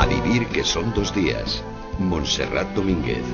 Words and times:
A 0.00 0.06
vivir 0.06 0.46
que 0.46 0.64
son 0.64 0.94
dos 0.94 1.14
días. 1.14 1.62
Montserrat 1.98 2.68
Domínguez. 2.72 3.26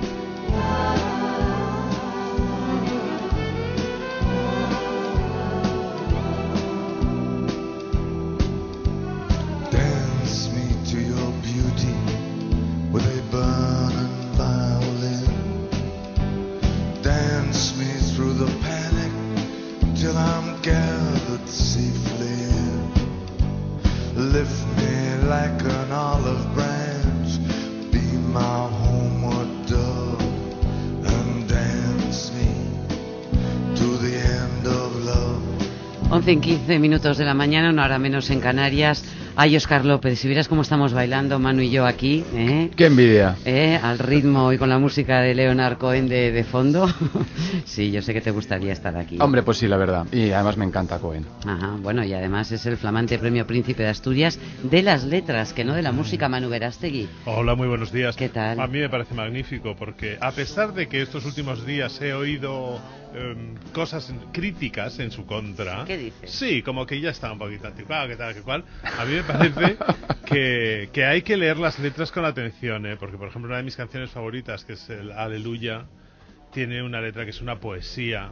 11 36.26 36.32
en 36.32 36.40
15 36.40 36.78
minutos 36.80 37.18
de 37.18 37.24
la 37.24 37.34
mañana, 37.34 37.70
una 37.70 37.84
hora 37.84 38.00
menos 38.00 38.30
en 38.30 38.40
Canarias. 38.40 39.04
Ay, 39.38 39.54
Oscar 39.54 39.84
López, 39.84 40.18
si 40.18 40.28
vieras 40.28 40.48
cómo 40.48 40.62
estamos 40.62 40.94
bailando, 40.94 41.38
Manu 41.38 41.60
y 41.60 41.68
yo 41.68 41.84
aquí, 41.84 42.24
¿eh? 42.34 42.70
¡Qué 42.74 42.86
envidia! 42.86 43.36
¿Eh? 43.44 43.78
Al 43.82 43.98
ritmo 43.98 44.50
y 44.50 44.56
con 44.56 44.70
la 44.70 44.78
música 44.78 45.20
de 45.20 45.34
Leonard 45.34 45.76
Cohen 45.76 46.08
de, 46.08 46.32
de 46.32 46.42
fondo. 46.42 46.88
sí, 47.66 47.90
yo 47.92 48.00
sé 48.00 48.14
que 48.14 48.22
te 48.22 48.30
gustaría 48.30 48.72
estar 48.72 48.96
aquí. 48.96 49.18
Hombre, 49.20 49.42
pues 49.42 49.58
sí, 49.58 49.68
la 49.68 49.76
verdad. 49.76 50.06
Y 50.10 50.30
además 50.30 50.56
me 50.56 50.64
encanta 50.64 50.98
Cohen. 51.00 51.26
Ajá, 51.44 51.76
bueno, 51.82 52.02
y 52.02 52.14
además 52.14 52.50
es 52.50 52.64
el 52.64 52.78
flamante 52.78 53.18
premio 53.18 53.46
Príncipe 53.46 53.82
de 53.82 53.90
Asturias 53.90 54.40
de 54.62 54.82
las 54.82 55.04
letras, 55.04 55.52
que 55.52 55.64
no 55.64 55.74
de 55.74 55.82
la 55.82 55.92
música, 55.92 56.30
Manu 56.30 56.48
Verástegui. 56.48 57.06
Hola, 57.26 57.54
muy 57.54 57.68
buenos 57.68 57.92
días. 57.92 58.16
¿Qué 58.16 58.30
tal? 58.30 58.58
A 58.58 58.66
mí 58.66 58.78
me 58.78 58.88
parece 58.88 59.14
magnífico 59.14 59.76
porque 59.76 60.16
a 60.18 60.32
pesar 60.32 60.72
de 60.72 60.88
que 60.88 61.02
estos 61.02 61.26
últimos 61.26 61.66
días 61.66 62.00
he 62.00 62.14
oído 62.14 62.80
em, 63.14 63.54
cosas 63.74 64.14
críticas 64.32 64.98
en 64.98 65.10
su 65.10 65.26
contra. 65.26 65.84
¿Qué 65.84 65.98
dices? 65.98 66.30
Sí, 66.30 66.62
como 66.62 66.86
que 66.86 66.98
ya 67.02 67.10
está 67.10 67.30
un 67.30 67.38
poquito 67.38 67.66
anticuado, 67.66 68.08
que 68.08 68.16
tal, 68.16 68.32
que 68.32 68.40
cual. 68.40 68.64
A 68.98 69.04
mí 69.04 69.12
me 69.12 69.25
parece 69.26 69.76
que, 70.24 70.88
que 70.92 71.04
hay 71.04 71.22
que 71.22 71.36
leer 71.36 71.58
las 71.58 71.78
letras 71.78 72.12
con 72.12 72.24
atención, 72.24 72.86
¿eh? 72.86 72.96
porque 72.96 73.16
por 73.16 73.28
ejemplo 73.28 73.48
una 73.48 73.58
de 73.58 73.64
mis 73.64 73.76
canciones 73.76 74.10
favoritas, 74.10 74.64
que 74.64 74.74
es 74.74 74.90
el 74.90 75.12
Aleluya, 75.12 75.86
tiene 76.56 76.82
una 76.82 77.02
letra 77.02 77.24
que 77.24 77.32
es 77.32 77.42
una 77.42 77.60
poesía 77.60 78.30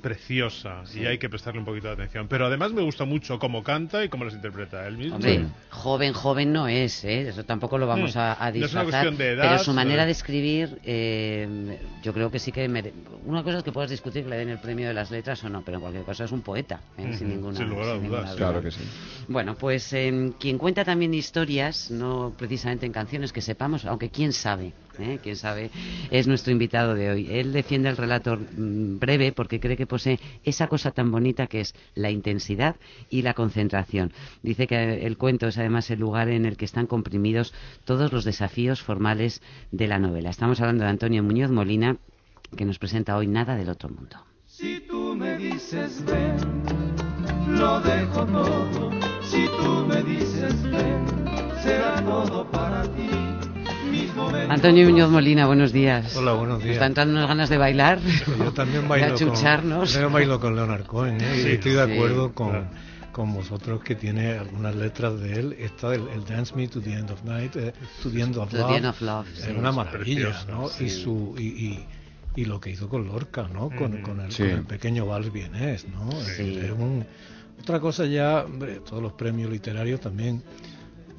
preciosa 0.00 0.82
Sí. 0.86 1.00
y 1.00 1.06
hay 1.06 1.18
que 1.18 1.28
prestarle 1.28 1.58
un 1.58 1.66
poquito 1.66 1.88
de 1.88 1.94
atención. 1.94 2.28
Pero 2.28 2.46
además 2.46 2.72
me 2.72 2.82
gusta 2.82 3.04
mucho 3.04 3.40
cómo 3.40 3.64
canta 3.64 4.04
y 4.04 4.08
cómo 4.08 4.24
las 4.24 4.34
interpreta 4.34 4.86
él 4.86 4.96
mismo. 4.96 5.16
Hombre, 5.16 5.44
joven, 5.70 6.12
joven 6.12 6.52
no 6.52 6.68
es, 6.68 7.04
¿eh? 7.04 7.28
eso 7.28 7.42
tampoco 7.44 7.76
lo 7.76 7.88
vamos 7.88 8.14
Mm. 8.14 8.18
a, 8.18 8.32
a 8.34 8.36
No 8.36 8.36
es 8.36 8.38
una 8.44 8.50
disfrazar. 8.52 8.84
cuestión 8.84 9.16
de 9.18 9.32
edad, 9.32 9.48
pero 9.48 9.58
su 9.64 9.72
manera 9.72 10.06
de 10.06 10.12
escribir, 10.12 10.78
eh, 10.84 11.78
yo 12.04 12.14
creo 12.14 12.30
que 12.30 12.38
sí 12.38 12.52
que. 12.52 12.68
mere- 12.68 12.92
Una 13.26 13.42
cosa 13.42 13.58
es 13.58 13.64
que 13.64 13.72
puedas 13.72 13.90
discutir 13.90 14.22
que 14.22 14.30
le 14.30 14.36
den 14.36 14.50
el 14.50 14.58
premio 14.58 14.86
de 14.86 14.94
las 14.94 15.10
letras 15.10 15.42
o 15.42 15.48
no, 15.48 15.62
pero 15.62 15.78
en 15.78 15.80
cualquier 15.80 16.04
caso 16.04 16.22
es 16.24 16.30
un 16.30 16.42
poeta, 16.42 16.80
¿eh? 16.96 17.12
sin 17.18 17.28
ninguna, 17.28 17.58
sin 17.58 17.68
lugar 17.68 17.88
a 17.88 17.98
sin 17.98 18.06
dudas, 18.08 18.36
Claro 18.36 18.62
que 18.62 18.70
sí. 18.70 18.80
Bueno, 19.26 19.56
pues 19.56 19.92
eh, 19.94 20.32
quien 20.38 20.58
cuenta 20.58 20.84
también 20.84 21.12
historias, 21.12 21.90
no 21.90 22.32
precisamente 22.38 22.86
en 22.86 22.92
canciones 22.92 23.32
que 23.32 23.40
sepamos, 23.40 23.84
aunque 23.84 24.10
quién 24.10 24.32
sabe, 24.32 24.72
¿eh? 24.98 25.18
quién 25.22 25.36
sabe, 25.36 25.70
es 26.10 26.26
nuestro 26.26 26.52
invitado 26.52 26.94
de 26.94 27.10
hoy. 27.10 27.26
Él 27.30 27.52
defiende 27.52 27.88
el 27.88 27.96
relato 27.96 28.36
mm, 28.36 28.98
breve 28.98 29.32
porque 29.32 29.60
cree 29.60 29.76
que 29.76 29.86
posee 29.86 30.18
esa 30.44 30.68
cosa 30.68 30.90
tan 30.90 31.10
bonita 31.10 31.46
que 31.46 31.60
es 31.60 31.74
la 31.94 32.10
intensidad 32.10 32.76
y 33.10 33.22
la 33.22 33.34
concentración. 33.34 34.12
Dice 34.42 34.66
que 34.66 35.06
el 35.06 35.16
cuento 35.16 35.48
es 35.48 35.58
además 35.58 35.90
el 35.90 36.00
lugar 36.00 36.28
en 36.28 36.46
el 36.46 36.56
que 36.56 36.64
están 36.64 36.86
comprimidos 36.86 37.54
todos 37.84 38.12
los 38.12 38.24
desafíos 38.24 38.82
formales 38.82 39.42
de 39.70 39.88
la 39.88 39.98
novela. 39.98 40.30
Estamos 40.30 40.60
hablando 40.60 40.84
de 40.84 40.90
Antonio 40.90 41.22
Muñoz 41.22 41.50
Molina, 41.50 41.96
que 42.56 42.64
nos 42.64 42.78
presenta 42.78 43.16
hoy 43.16 43.26
Nada 43.26 43.56
del 43.56 43.68
otro 43.68 43.88
mundo. 43.88 44.16
Si 44.46 44.80
tú 44.80 45.14
me 45.14 45.36
dices 45.36 46.02
ven, 46.04 46.36
lo 47.48 47.80
dejo 47.80 48.24
todo. 48.26 48.90
Si 49.22 49.46
tú 49.46 49.86
me 49.86 50.02
dices 50.02 50.62
ven, 50.64 51.04
será 51.62 52.02
todo 52.02 52.50
para 52.50 52.82
ti. 52.94 53.27
Antonio 54.48 54.88
Muñoz 54.88 55.10
Molina, 55.10 55.46
buenos 55.46 55.72
días. 55.72 56.14
Hola, 56.16 56.32
buenos 56.32 56.56
Nos 56.56 56.64
días. 56.64 56.74
están 56.76 56.94
dando 56.94 57.14
unas 57.14 57.28
ganas 57.28 57.48
de 57.48 57.56
bailar. 57.58 57.98
Yo 58.38 58.52
también 58.52 58.82
de 58.82 58.88
bailo, 58.88 59.14
achucharnos. 59.14 59.92
con, 59.92 60.02
yo 60.02 60.10
bailo 60.10 60.40
con 60.40 60.54
Leonard 60.56 60.84
Cohen, 60.84 61.20
¿eh? 61.20 61.34
Sí, 61.42 61.48
y 61.48 61.52
estoy 61.52 61.72
de 61.72 61.86
sí, 61.86 61.92
acuerdo 61.92 62.32
con, 62.34 62.50
claro. 62.50 62.66
con 63.12 63.32
vosotros 63.34 63.82
que 63.82 63.94
tiene 63.94 64.32
algunas 64.38 64.74
letras 64.74 65.18
de 65.20 65.32
él. 65.40 65.56
Esta, 65.58 65.94
el, 65.94 66.06
el 66.08 66.24
Dance 66.24 66.54
Me 66.54 66.68
to 66.68 66.80
the 66.80 66.92
End 66.92 67.10
of 67.10 67.22
Night, 67.24 67.56
eh, 67.56 67.72
to 68.02 68.10
the 68.10 68.20
End 68.20 68.36
of 68.36 68.50
To 68.50 68.56
the 68.56 68.62
Love, 68.62 68.76
End 68.76 68.86
of 68.86 69.00
Love, 69.00 69.26
es 69.32 69.44
sí. 69.44 69.50
una 69.56 69.72
maravilla, 69.72 70.28
preciosa, 70.30 70.46
¿no? 70.52 70.68
sí. 70.68 70.84
Y, 70.84 70.90
su, 70.90 71.34
y, 71.38 71.42
y, 71.46 71.86
y 72.36 72.44
lo 72.44 72.60
que 72.60 72.70
hizo 72.70 72.88
con 72.88 73.06
Lorca, 73.06 73.48
¿no? 73.52 73.70
Con, 73.70 73.94
Ujú. 73.94 74.02
con, 74.02 74.20
el, 74.20 74.32
Sí. 74.32 74.42
con 74.42 74.50
el 74.52 74.64
pequeño 74.64 75.06
Vals 75.06 75.32
Vienés, 75.32 75.86
¿no? 75.88 76.10
Sí. 76.36 76.58
Es 76.62 76.70
un- 76.72 77.06
otra 77.60 77.80
cosa 77.80 78.04
ya, 78.06 78.44
hombre, 78.44 78.80
todos 78.80 79.02
los 79.02 79.12
premios 79.14 79.50
literarios 79.50 80.00
también 80.00 80.42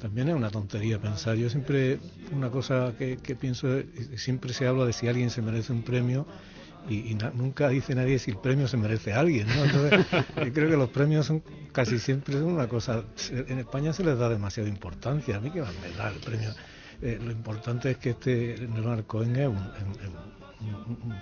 también 0.00 0.28
es 0.28 0.34
una 0.34 0.50
tontería 0.50 0.98
pensar. 0.98 1.36
Yo 1.36 1.48
siempre, 1.50 1.98
una 2.32 2.50
cosa 2.50 2.94
que, 2.98 3.16
pienso, 3.38 3.68
siempre 4.16 4.52
se 4.52 4.66
habla 4.66 4.84
de 4.86 4.92
si 4.92 5.06
alguien 5.08 5.30
se 5.30 5.42
merece 5.42 5.72
un 5.72 5.82
premio 5.82 6.26
y, 6.88 7.14
nunca 7.34 7.68
dice 7.68 7.94
nadie 7.94 8.18
si 8.18 8.30
el 8.32 8.38
premio 8.38 8.66
se 8.66 8.76
merece 8.76 9.12
a 9.12 9.20
alguien. 9.20 9.46
¿no? 9.46 9.64
Entonces, 9.64 10.06
yo 10.44 10.52
creo 10.52 10.70
que 10.70 10.76
los 10.76 10.88
premios 10.90 11.26
son 11.26 11.42
casi 11.72 11.98
siempre 11.98 12.40
una 12.42 12.66
cosa. 12.68 13.04
En 13.30 13.58
España 13.58 13.92
se 13.92 14.02
les 14.02 14.18
da 14.18 14.28
demasiada 14.28 14.68
importancia. 14.68 15.36
A 15.36 15.40
mí 15.40 15.50
que 15.50 15.60
más 15.60 15.72
me 15.80 15.96
da 15.96 16.08
el 16.10 16.18
premio. 16.18 16.50
Eh, 17.02 17.18
lo 17.22 17.30
importante 17.30 17.90
es 17.92 17.96
que 17.98 18.10
este 18.10 18.56
Leonard 18.58 19.04
Cohen 19.04 19.36
es 19.36 19.48
un- 19.48 19.56
un- 19.56 20.98
un 21.04 21.14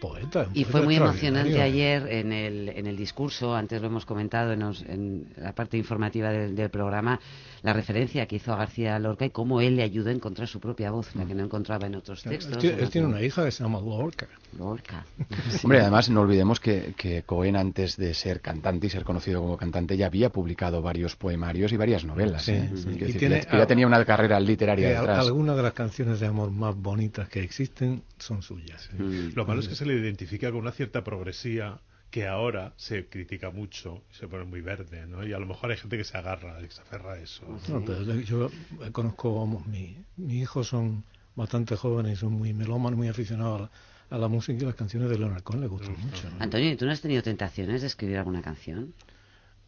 poeta. 0.00 0.46
un 0.48 0.50
Y 0.54 0.64
poeta 0.64 0.70
fue 0.70 0.82
muy 0.82 0.96
emocionante 0.96 1.60
ayer 1.62 2.06
en 2.12 2.32
el, 2.32 2.68
en 2.70 2.86
el 2.86 2.96
discurso, 2.96 3.54
antes 3.54 3.80
lo 3.80 3.88
hemos 3.88 4.04
comentado 4.06 4.52
en, 4.52 4.60
los- 4.60 4.82
en 4.82 5.26
la 5.36 5.54
parte 5.54 5.76
informativa 5.76 6.30
del, 6.30 6.54
del 6.54 6.70
programa, 6.70 7.18
la 7.62 7.72
referencia 7.72 8.26
que 8.26 8.36
hizo 8.36 8.52
a 8.52 8.56
García 8.56 8.98
Lorca 8.98 9.24
y 9.24 9.30
cómo 9.30 9.60
él 9.60 9.76
le 9.76 9.82
ayudó 9.82 10.10
a 10.10 10.12
encontrar 10.12 10.46
su 10.48 10.60
propia 10.60 10.90
voz, 10.90 11.14
la 11.16 11.24
que 11.24 11.34
no 11.34 11.44
encontraba 11.44 11.86
en 11.86 11.96
otros 11.96 12.22
textos. 12.22 12.62
él 12.62 12.88
tiene 12.90 13.06
una 13.08 13.22
hija 13.22 13.44
que 13.44 13.50
se 13.50 13.62
llama 13.64 13.80
Lorca. 13.80 14.28
Lorca. 14.58 15.04
Hombre, 15.64 15.80
además 15.80 16.08
no 16.08 16.20
olvidemos 16.20 16.60
que, 16.60 16.94
que 16.96 17.22
Cohen 17.22 17.56
antes 17.56 17.96
de 17.96 18.14
ser 18.14 18.40
cantante 18.40 18.86
y 18.86 18.90
ser 18.90 19.04
conocido 19.04 19.40
como 19.40 19.56
cantante 19.56 19.96
ya 19.96 20.06
había 20.06 20.30
publicado 20.30 20.80
varios 20.82 21.16
poemarios 21.16 21.72
y 21.72 21.76
varias 21.76 22.04
novelas. 22.04 22.44
Sí, 22.44 22.52
¿eh? 22.52 22.70
sí. 22.74 22.88
Y 22.90 22.98
decir, 22.98 23.18
tiene 23.18 23.40
que 23.40 23.56
ya 23.56 23.66
tenía 23.66 23.86
una 23.86 24.04
carrera 24.04 24.38
literaria 24.40 25.00
detrás. 25.00 25.26
algunas 25.26 25.56
de 25.56 25.62
las 25.62 25.72
canciones 25.72 26.20
de 26.20 26.26
amor 26.26 26.50
más 26.50 26.74
bonitas 26.76 27.28
que 27.28 27.40
existen 27.42 28.02
son 28.18 28.42
suyas. 28.42 28.88
Mm. 28.96 29.34
Lo 29.34 29.44
malo 29.46 29.60
es 29.60 29.68
que 29.68 29.74
se 29.74 29.85
le 29.86 29.94
identifica 29.94 30.50
con 30.50 30.60
una 30.60 30.72
cierta 30.72 31.02
progresía 31.04 31.80
que 32.10 32.26
ahora 32.26 32.72
se 32.76 33.08
critica 33.08 33.50
mucho, 33.50 34.02
se 34.10 34.28
pone 34.28 34.44
muy 34.44 34.60
verde, 34.60 35.06
¿no? 35.06 35.26
Y 35.26 35.32
a 35.32 35.38
lo 35.38 35.46
mejor 35.46 35.70
hay 35.70 35.76
gente 35.76 35.98
que 35.98 36.04
se 36.04 36.16
agarra, 36.16 36.58
que 36.60 36.70
se 36.70 36.80
aferra 36.80 37.12
a 37.14 37.18
eso. 37.18 37.44
No, 37.68 37.84
pero 37.84 38.02
yo 38.20 38.50
conozco, 38.92 39.38
vamos, 39.38 39.66
mi, 39.66 39.96
mis 40.16 40.42
hijos 40.42 40.68
son 40.68 41.04
bastante 41.34 41.76
jóvenes 41.76 42.12
y 42.14 42.16
son 42.16 42.32
muy 42.32 42.52
melómanos, 42.52 42.96
muy 42.96 43.08
aficionados 43.08 43.60
a 43.60 43.62
la, 43.64 44.16
a 44.16 44.18
la 44.18 44.28
música 44.28 44.62
y 44.62 44.66
las 44.66 44.74
canciones 44.74 45.10
de 45.10 45.18
Leonard 45.18 45.42
Cohen 45.42 45.60
les 45.62 45.70
gustan 45.70 45.96
mucho. 46.00 46.30
¿no? 46.30 46.36
Antonio, 46.42 46.70
¿y 46.70 46.76
¿tú 46.76 46.86
no 46.86 46.92
has 46.92 47.00
tenido 47.00 47.22
tentaciones 47.22 47.80
de 47.82 47.88
escribir 47.88 48.18
alguna 48.18 48.40
canción? 48.40 48.94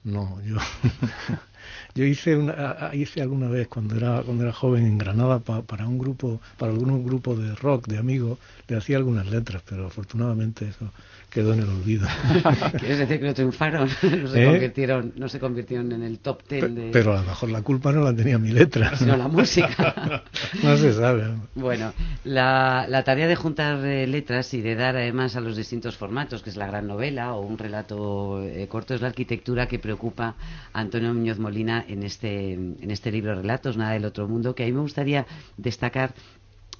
No, 0.05 0.41
yo, 0.43 0.56
yo 1.95 2.05
hice 2.05 2.37
una, 2.37 2.91
hice 2.93 3.23
alguna 3.23 3.49
vez 3.49 3.69
cuando 3.69 3.97
era 3.97 4.23
cuando 4.23 4.45
era 4.45 4.53
joven 4.53 4.87
en 4.87 4.99
Granada 4.99 5.39
pa- 5.41 5.62
para 5.62 5.87
un 5.87 5.99
grupo, 5.99 6.41
para 6.59 6.73
algún 6.73 7.05
grupo 7.05 7.34
de 7.37 7.55
rock 7.56 7.87
de 7.89 7.99
amigos, 7.99 8.39
le 8.69 8.77
hacía 8.77 8.97
algunas 8.97 9.27
letras, 9.27 9.62
pero 9.69 9.87
afortunadamente 9.87 10.67
eso 10.69 10.91
quedó 11.31 11.53
en 11.53 11.61
el 11.61 11.69
olvido. 11.69 12.09
¿Quieres 12.79 12.99
decir 12.99 13.21
que 13.21 13.27
no 13.27 13.34
triunfaron? 13.34 13.89
No 14.03 14.29
se, 14.29 14.43
¿Eh? 14.43 14.47
convirtieron, 14.47 15.12
no 15.17 15.29
se 15.29 15.39
convirtieron 15.39 15.93
en 15.93 16.03
el 16.03 16.19
top 16.21 16.43
ten 16.45 16.75
de... 16.75 16.83
Pe- 16.84 16.91
Pero 16.93 17.12
a 17.17 17.21
lo 17.21 17.29
mejor 17.29 17.51
la 17.51 17.62
culpa 17.62 17.93
no 17.93 18.03
la 18.03 18.15
tenía 18.15 18.39
mi 18.39 18.50
letra. 18.50 18.97
sino 18.97 19.17
la 19.17 19.29
música. 19.29 20.23
No 20.62 20.76
se 20.76 20.93
sabe. 20.94 21.25
Bueno, 21.55 21.93
la, 22.25 22.87
la 22.88 23.05
tarea 23.05 23.29
de 23.29 23.37
juntar 23.37 23.85
eh, 23.85 24.06
letras 24.06 24.53
y 24.55 24.62
de 24.62 24.75
dar 24.75 24.97
además 24.97 25.37
a 25.37 25.41
los 25.41 25.56
distintos 25.56 25.97
formatos, 25.97 26.43
que 26.43 26.50
es 26.50 26.56
la 26.56 26.67
gran 26.67 26.87
novela 26.87 27.35
o 27.35 27.41
un 27.43 27.59
relato 27.59 28.43
eh, 28.43 28.67
corto, 28.69 28.94
es 28.94 29.00
la 29.03 29.09
arquitectura 29.09 29.67
que 29.69 29.79
preocupa 29.79 30.35
a 30.73 30.81
Antonio 30.81 31.12
Muñoz 31.12 31.38
Molina 31.38 31.57
en 31.58 32.02
este, 32.02 32.52
en 32.52 32.90
este 32.90 33.10
libro 33.10 33.34
Relatos, 33.34 33.76
Nada 33.76 33.93
del 33.93 34.05
Otro 34.05 34.28
Mundo, 34.28 34.55
que 34.55 34.62
a 34.62 34.66
mí 34.66 34.72
me 34.72 34.81
gustaría 34.81 35.26
destacar 35.56 36.14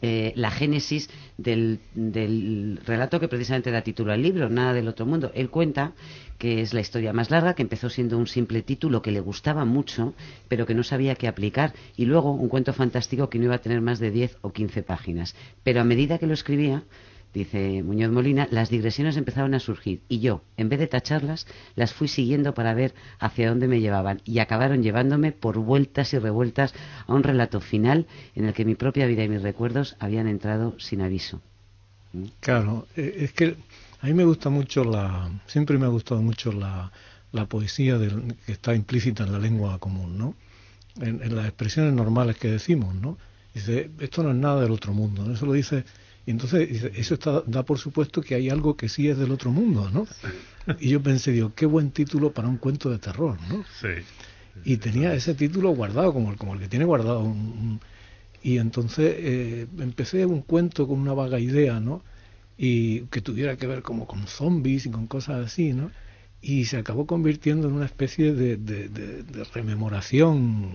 eh, 0.01 0.33
la 0.37 0.53
génesis 0.53 1.11
del, 1.37 1.81
del 1.95 2.79
relato 2.87 3.19
que 3.19 3.27
precisamente 3.27 3.73
da 3.73 3.83
título 3.83 4.13
al 4.13 4.23
libro, 4.23 4.49
Nada 4.49 4.73
del 4.73 4.87
Otro 4.87 5.07
Mundo. 5.07 5.33
Él 5.35 5.51
cuenta 5.51 5.93
que 6.39 6.61
es 6.61 6.73
la 6.73 6.81
historia 6.81 7.13
más 7.13 7.31
larga, 7.31 7.55
que 7.55 7.63
empezó 7.63 7.91
siendo 7.91 8.17
un 8.17 8.29
simple 8.29 8.63
título 8.63 9.03
que 9.03 9.11
le 9.11 9.19
gustaba 9.19 9.65
mucho, 9.65 10.15
pero 10.47 10.67
que 10.67 10.75
no 10.75 10.85
sabía 10.85 11.17
qué 11.17 11.27
aplicar, 11.27 11.75
y 11.97 12.05
luego 12.05 12.31
un 12.33 12.49
cuento 12.49 12.73
fantástico 12.73 13.29
que 13.29 13.39
no 13.39 13.47
iba 13.47 13.57
a 13.57 13.61
tener 13.61 13.81
más 13.81 13.99
de 13.99 14.13
10 14.13 14.39
o 14.43 14.53
15 14.53 14.85
páginas. 14.85 15.35
Pero 15.65 15.81
a 15.81 15.85
medida 15.85 16.19
que 16.19 16.29
lo 16.29 16.35
escribía, 16.35 16.85
dice 17.35 17.83
Muñoz 17.83 18.11
Molina, 18.11 18.49
las 18.51 18.71
digresiones 18.71 19.17
empezaron 19.17 19.55
a 19.55 19.61
surgir 19.61 20.01
y 20.09 20.21
yo, 20.21 20.43
en 20.57 20.69
vez 20.69 20.79
de 20.79 20.87
tacharlas, 20.87 21.47
las 21.77 21.93
fui 21.93 22.09
siguiendo 22.09 22.55
para 22.55 22.75
ver 22.75 22.95
hacia 23.19 23.49
dónde 23.49 23.69
me 23.69 23.81
llevaban 23.81 24.21
y 24.25 24.39
acabaron 24.39 24.83
llevándome 24.83 25.33
por 25.33 25.59
vueltas 25.59 26.13
y 26.15 26.19
revueltas 26.19 26.75
a 27.07 27.15
un 27.15 27.23
relato 27.23 27.61
final 27.61 28.07
en 28.35 28.47
el 28.47 28.55
que 28.55 28.65
mi 28.65 28.75
propia 28.75 29.07
vida 29.07 29.25
y 29.25 29.29
mis 29.29 29.43
recuerdos 29.43 29.97
habían 29.99 30.29
entrado 30.29 30.75
sin 30.79 31.01
aviso. 31.01 31.41
¿Mm? 32.13 32.25
Claro, 32.41 32.87
eh, 32.97 33.17
es 33.19 33.33
que 33.33 33.57
a 34.01 34.07
mí 34.07 34.15
me 34.15 34.25
gusta 34.25 34.51
mucho 34.51 34.85
la, 34.85 35.31
siempre 35.47 35.79
me 35.79 35.87
ha 35.87 35.91
gustado 35.91 36.23
mucho 36.23 36.53
la, 36.53 36.93
la 37.33 37.47
poesía 37.47 37.99
del, 37.99 38.37
que 38.47 38.53
está 38.53 38.75
implícita 38.75 39.25
en 39.25 39.33
la 39.33 39.39
lengua 39.39 39.79
común, 39.79 40.17
¿no? 40.19 40.35
En, 41.01 41.23
en 41.23 41.37
las 41.37 41.47
expresiones 41.47 41.93
normales 41.93 42.37
que 42.37 42.49
decimos, 42.49 42.95
¿no? 42.95 43.19
Dice, 43.55 43.91
esto 43.99 44.23
no 44.23 44.31
es 44.31 44.37
nada 44.37 44.63
del 44.63 44.73
otro 44.73 44.93
mundo, 44.93 45.25
¿no? 45.25 45.35
Eso 45.35 45.47
lo 45.47 45.53
dice 45.53 45.85
y 46.29 46.31
entonces 46.31 46.85
eso 46.95 47.15
está, 47.15 47.43
da 47.47 47.63
por 47.63 47.79
supuesto 47.79 48.21
que 48.21 48.35
hay 48.35 48.51
algo 48.51 48.77
que 48.77 48.91
sí 48.91 49.09
es 49.09 49.17
del 49.17 49.31
otro 49.31 49.51
mundo, 49.51 49.91
¿no? 49.91 50.07
Y 50.79 50.91
yo 50.91 51.03
pensé, 51.03 51.33
digo, 51.33 51.55
qué 51.55 51.65
buen 51.65 51.91
título 51.91 52.33
para 52.33 52.49
un 52.49 52.59
cuento 52.59 52.91
de 52.91 52.99
terror, 52.99 53.39
¿no? 53.49 53.65
Sí. 53.81 54.05
Y 54.63 54.77
tenía 54.77 55.15
ese 55.15 55.33
título 55.33 55.71
guardado, 55.71 56.13
como 56.13 56.31
el, 56.31 56.37
como 56.37 56.53
el 56.53 56.61
que 56.61 56.69
tiene 56.69 56.85
guardado 56.85 57.21
un... 57.21 57.81
y 58.43 58.59
entonces 58.59 59.15
eh, 59.17 59.67
empecé 59.79 60.27
un 60.27 60.43
cuento 60.43 60.87
con 60.87 60.99
una 61.01 61.15
vaga 61.15 61.41
idea, 61.41 61.81
¿no? 61.81 62.03
Y 62.59 63.07
que 63.07 63.23
tuviera 63.23 63.57
que 63.57 63.67
ver 63.67 63.81
como 63.81 64.07
con 64.07 64.27
zombies 64.27 64.85
y 64.85 64.91
con 64.91 65.07
cosas 65.07 65.47
así, 65.47 65.73
¿no? 65.73 65.91
Y 66.43 66.67
se 66.67 66.77
acabó 66.77 67.07
convirtiendo 67.07 67.69
en 67.69 67.75
una 67.75 67.87
especie 67.87 68.35
de, 68.35 68.59
de, 68.59 68.91
de, 68.91 69.23
de 69.23 69.45
rememoración 69.45 70.73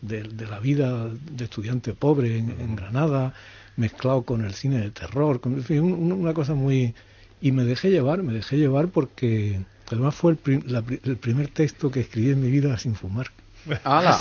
de, 0.00 0.24
la 0.46 0.60
vida 0.60 1.10
de 1.10 1.44
estudiante 1.44 1.92
pobre 1.92 2.38
en, 2.38 2.58
en 2.58 2.74
Granada, 2.74 3.34
mezclado 3.76 4.22
con 4.22 4.44
el 4.44 4.54
cine 4.54 4.78
de 4.78 4.90
terror, 4.90 5.40
con, 5.40 5.62
fin, 5.62 5.80
una 5.82 6.34
cosa 6.34 6.54
muy... 6.54 6.94
Y 7.40 7.52
me 7.52 7.64
dejé 7.64 7.90
llevar, 7.90 8.22
me 8.22 8.34
dejé 8.34 8.58
llevar 8.58 8.88
porque 8.88 9.60
además 9.86 10.14
fue 10.14 10.32
el, 10.32 10.36
prim, 10.36 10.62
la, 10.66 10.84
el 11.04 11.16
primer 11.16 11.48
texto 11.48 11.90
que 11.90 12.00
escribí 12.00 12.30
en 12.30 12.40
mi 12.42 12.50
vida 12.50 12.76
sin 12.78 12.94
fumar. 12.94 13.28
¡Hala! 13.84 14.18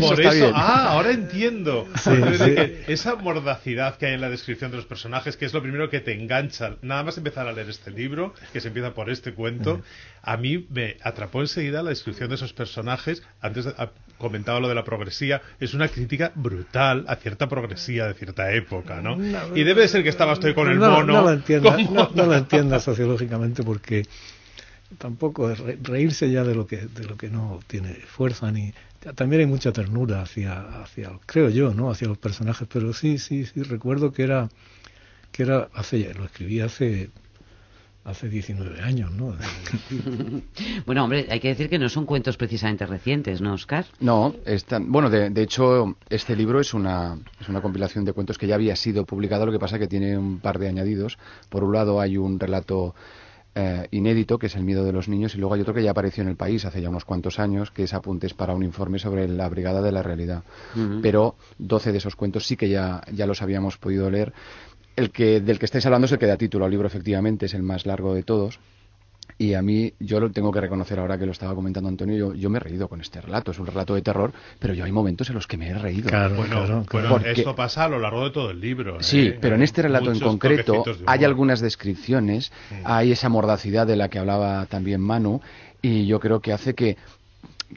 Por 0.00 0.20
eso, 0.20 0.52
ah, 0.54 0.92
ahora 0.92 1.12
entiendo. 1.12 1.86
Sí, 1.96 2.10
sí. 2.38 2.54
esa 2.88 3.16
mordacidad 3.16 3.96
que 3.96 4.06
hay 4.06 4.14
en 4.14 4.20
la 4.20 4.30
descripción 4.30 4.70
de 4.70 4.78
los 4.78 4.86
personajes, 4.86 5.36
que 5.36 5.44
es 5.44 5.52
lo 5.52 5.62
primero 5.62 5.88
que 5.90 6.00
te 6.00 6.12
engancha, 6.12 6.76
nada 6.82 7.02
más 7.02 7.18
empezar 7.18 7.46
a 7.46 7.52
leer 7.52 7.68
este 7.68 7.90
libro, 7.90 8.34
que 8.52 8.60
se 8.60 8.68
empieza 8.68 8.94
por 8.94 9.10
este 9.10 9.34
cuento, 9.34 9.82
a 10.22 10.36
mí 10.36 10.66
me 10.70 10.96
atrapó 11.02 11.40
enseguida 11.40 11.82
la 11.82 11.90
descripción 11.90 12.28
de 12.28 12.34
esos 12.34 12.52
personajes. 12.52 13.22
Antes 13.40 13.66
comentaba 14.18 14.60
lo 14.60 14.68
de 14.68 14.74
la 14.74 14.84
progresía, 14.84 15.40
es 15.58 15.74
una 15.74 15.88
crítica 15.88 16.32
brutal 16.34 17.04
a 17.08 17.16
cierta 17.16 17.48
progresía 17.48 18.06
de 18.06 18.14
cierta 18.14 18.52
época, 18.52 19.00
¿no? 19.00 19.16
no 19.16 19.56
y 19.56 19.64
debe 19.64 19.82
de 19.82 19.88
ser 19.88 20.02
que 20.02 20.10
estaba 20.10 20.34
estoy 20.34 20.54
con 20.54 20.70
el 20.70 20.78
no, 20.78 20.90
mono. 20.90 21.14
No 21.14 21.22
lo 21.22 21.32
entienda, 21.32 21.76
no, 21.90 22.10
no 22.14 22.26
lo 22.26 22.34
entienda 22.34 22.80
sociológicamente 22.80 23.62
porque 23.62 24.06
tampoco 24.98 25.50
es 25.50 25.58
reírse 25.82 26.30
ya 26.30 26.44
de 26.44 26.54
lo 26.54 26.66
que 26.66 26.78
de 26.78 27.04
lo 27.04 27.16
que 27.16 27.30
no 27.30 27.60
tiene 27.66 27.94
fuerza 27.94 28.50
ni 28.50 28.72
también 29.14 29.40
hay 29.40 29.46
mucha 29.46 29.72
ternura 29.72 30.22
hacia 30.22 30.82
hacia 30.82 31.12
creo 31.26 31.48
yo 31.48 31.72
no 31.74 31.90
hacia 31.90 32.08
los 32.08 32.18
personajes 32.18 32.68
pero 32.70 32.92
sí 32.92 33.18
sí 33.18 33.46
sí 33.46 33.62
recuerdo 33.62 34.12
que 34.12 34.24
era 34.24 34.48
que 35.32 35.44
era 35.44 35.68
hace 35.74 36.12
lo 36.14 36.24
escribí 36.24 36.60
hace 36.60 37.10
hace 38.04 38.28
19 38.28 38.80
años, 38.80 39.12
¿no? 39.12 39.34
bueno, 40.86 41.04
hombre, 41.04 41.26
hay 41.30 41.38
que 41.38 41.48
decir 41.48 41.68
que 41.68 41.78
no 41.78 41.88
son 41.88 42.06
cuentos 42.06 42.36
precisamente 42.36 42.86
recientes, 42.86 43.40
¿no, 43.40 43.52
Oscar? 43.52 43.84
No, 44.00 44.34
están, 44.46 44.90
bueno, 44.90 45.10
de, 45.10 45.30
de, 45.30 45.42
hecho, 45.42 45.96
este 46.08 46.34
libro 46.34 46.60
es 46.60 46.72
una, 46.72 47.18
es 47.40 47.48
una 47.48 47.60
compilación 47.60 48.04
de 48.04 48.12
cuentos 48.12 48.38
que 48.38 48.46
ya 48.46 48.54
había 48.54 48.74
sido 48.74 49.04
publicado, 49.04 49.46
lo 49.46 49.52
que 49.52 49.58
pasa 49.58 49.78
que 49.78 49.86
tiene 49.86 50.16
un 50.16 50.38
par 50.38 50.58
de 50.58 50.68
añadidos. 50.68 51.18
Por 51.50 51.62
un 51.62 51.74
lado 51.74 52.00
hay 52.00 52.16
un 52.16 52.40
relato 52.40 52.94
eh, 53.54 53.88
inédito, 53.90 54.38
que 54.38 54.46
es 54.46 54.56
El 54.56 54.64
miedo 54.64 54.84
de 54.84 54.92
los 54.92 55.08
niños, 55.08 55.34
y 55.34 55.38
luego 55.38 55.54
hay 55.54 55.60
otro 55.60 55.74
que 55.74 55.82
ya 55.82 55.90
apareció 55.90 56.22
en 56.22 56.28
el 56.28 56.36
país 56.36 56.64
hace 56.64 56.80
ya 56.80 56.88
unos 56.88 57.04
cuantos 57.04 57.38
años, 57.38 57.70
que 57.70 57.84
es 57.84 57.94
Apuntes 57.94 58.34
para 58.34 58.54
un 58.54 58.62
informe 58.62 58.98
sobre 58.98 59.26
la 59.28 59.48
Brigada 59.48 59.82
de 59.82 59.92
la 59.92 60.02
Realidad. 60.02 60.44
Uh 60.76 60.78
-huh. 60.78 61.00
Pero 61.02 61.36
12 61.58 61.92
de 61.92 61.98
esos 61.98 62.16
cuentos 62.16 62.46
sí 62.46 62.56
que 62.56 62.68
ya, 62.68 63.02
ya 63.12 63.26
los 63.26 63.42
habíamos 63.42 63.76
podido 63.76 64.10
leer. 64.10 64.32
El 64.96 65.10
que, 65.10 65.40
del 65.40 65.58
que 65.58 65.64
estáis 65.64 65.86
hablando 65.86 66.06
es 66.06 66.12
el 66.12 66.18
que 66.18 66.26
da 66.26 66.36
título 66.36 66.64
al 66.64 66.70
libro, 66.70 66.86
efectivamente, 66.86 67.46
es 67.46 67.54
el 67.54 67.62
más 67.62 67.86
largo 67.86 68.14
de 68.14 68.22
todos. 68.22 68.60
Y 69.40 69.54
a 69.54 69.62
mí, 69.62 69.90
yo 69.98 70.20
lo 70.20 70.30
tengo 70.30 70.52
que 70.52 70.60
reconocer 70.60 70.98
ahora 70.98 71.16
que 71.16 71.24
lo 71.24 71.32
estaba 71.32 71.54
comentando 71.54 71.88
Antonio, 71.88 72.14
yo, 72.14 72.34
yo 72.34 72.50
me 72.50 72.58
he 72.58 72.60
reído 72.60 72.88
con 72.88 73.00
este 73.00 73.22
relato. 73.22 73.52
Es 73.52 73.58
un 73.58 73.64
relato 73.64 73.94
de 73.94 74.02
terror, 74.02 74.34
pero 74.58 74.74
yo 74.74 74.84
hay 74.84 74.92
momentos 74.92 75.30
en 75.30 75.34
los 75.34 75.46
que 75.46 75.56
me 75.56 75.70
he 75.70 75.72
reído. 75.78 76.10
Claro, 76.10 76.36
bueno, 76.36 76.56
claro, 76.56 76.84
claro. 76.86 77.08
Porque, 77.08 77.30
esto 77.30 77.56
pasa 77.56 77.84
a 77.84 77.88
lo 77.88 77.98
largo 77.98 78.24
de 78.24 78.32
todo 78.32 78.50
el 78.50 78.60
libro. 78.60 79.02
Sí, 79.02 79.28
¿eh? 79.28 79.38
pero 79.40 79.54
en 79.54 79.62
este 79.62 79.80
relato 79.80 80.12
en 80.12 80.20
concreto 80.20 80.84
hay 81.06 81.24
algunas 81.24 81.60
descripciones, 81.60 82.52
sí. 82.68 82.74
hay 82.84 83.12
esa 83.12 83.30
mordacidad 83.30 83.86
de 83.86 83.96
la 83.96 84.10
que 84.10 84.18
hablaba 84.18 84.66
también 84.66 85.00
Manu, 85.00 85.40
y 85.80 86.06
yo 86.06 86.20
creo 86.20 86.40
que 86.40 86.52
hace 86.52 86.74
que 86.74 86.98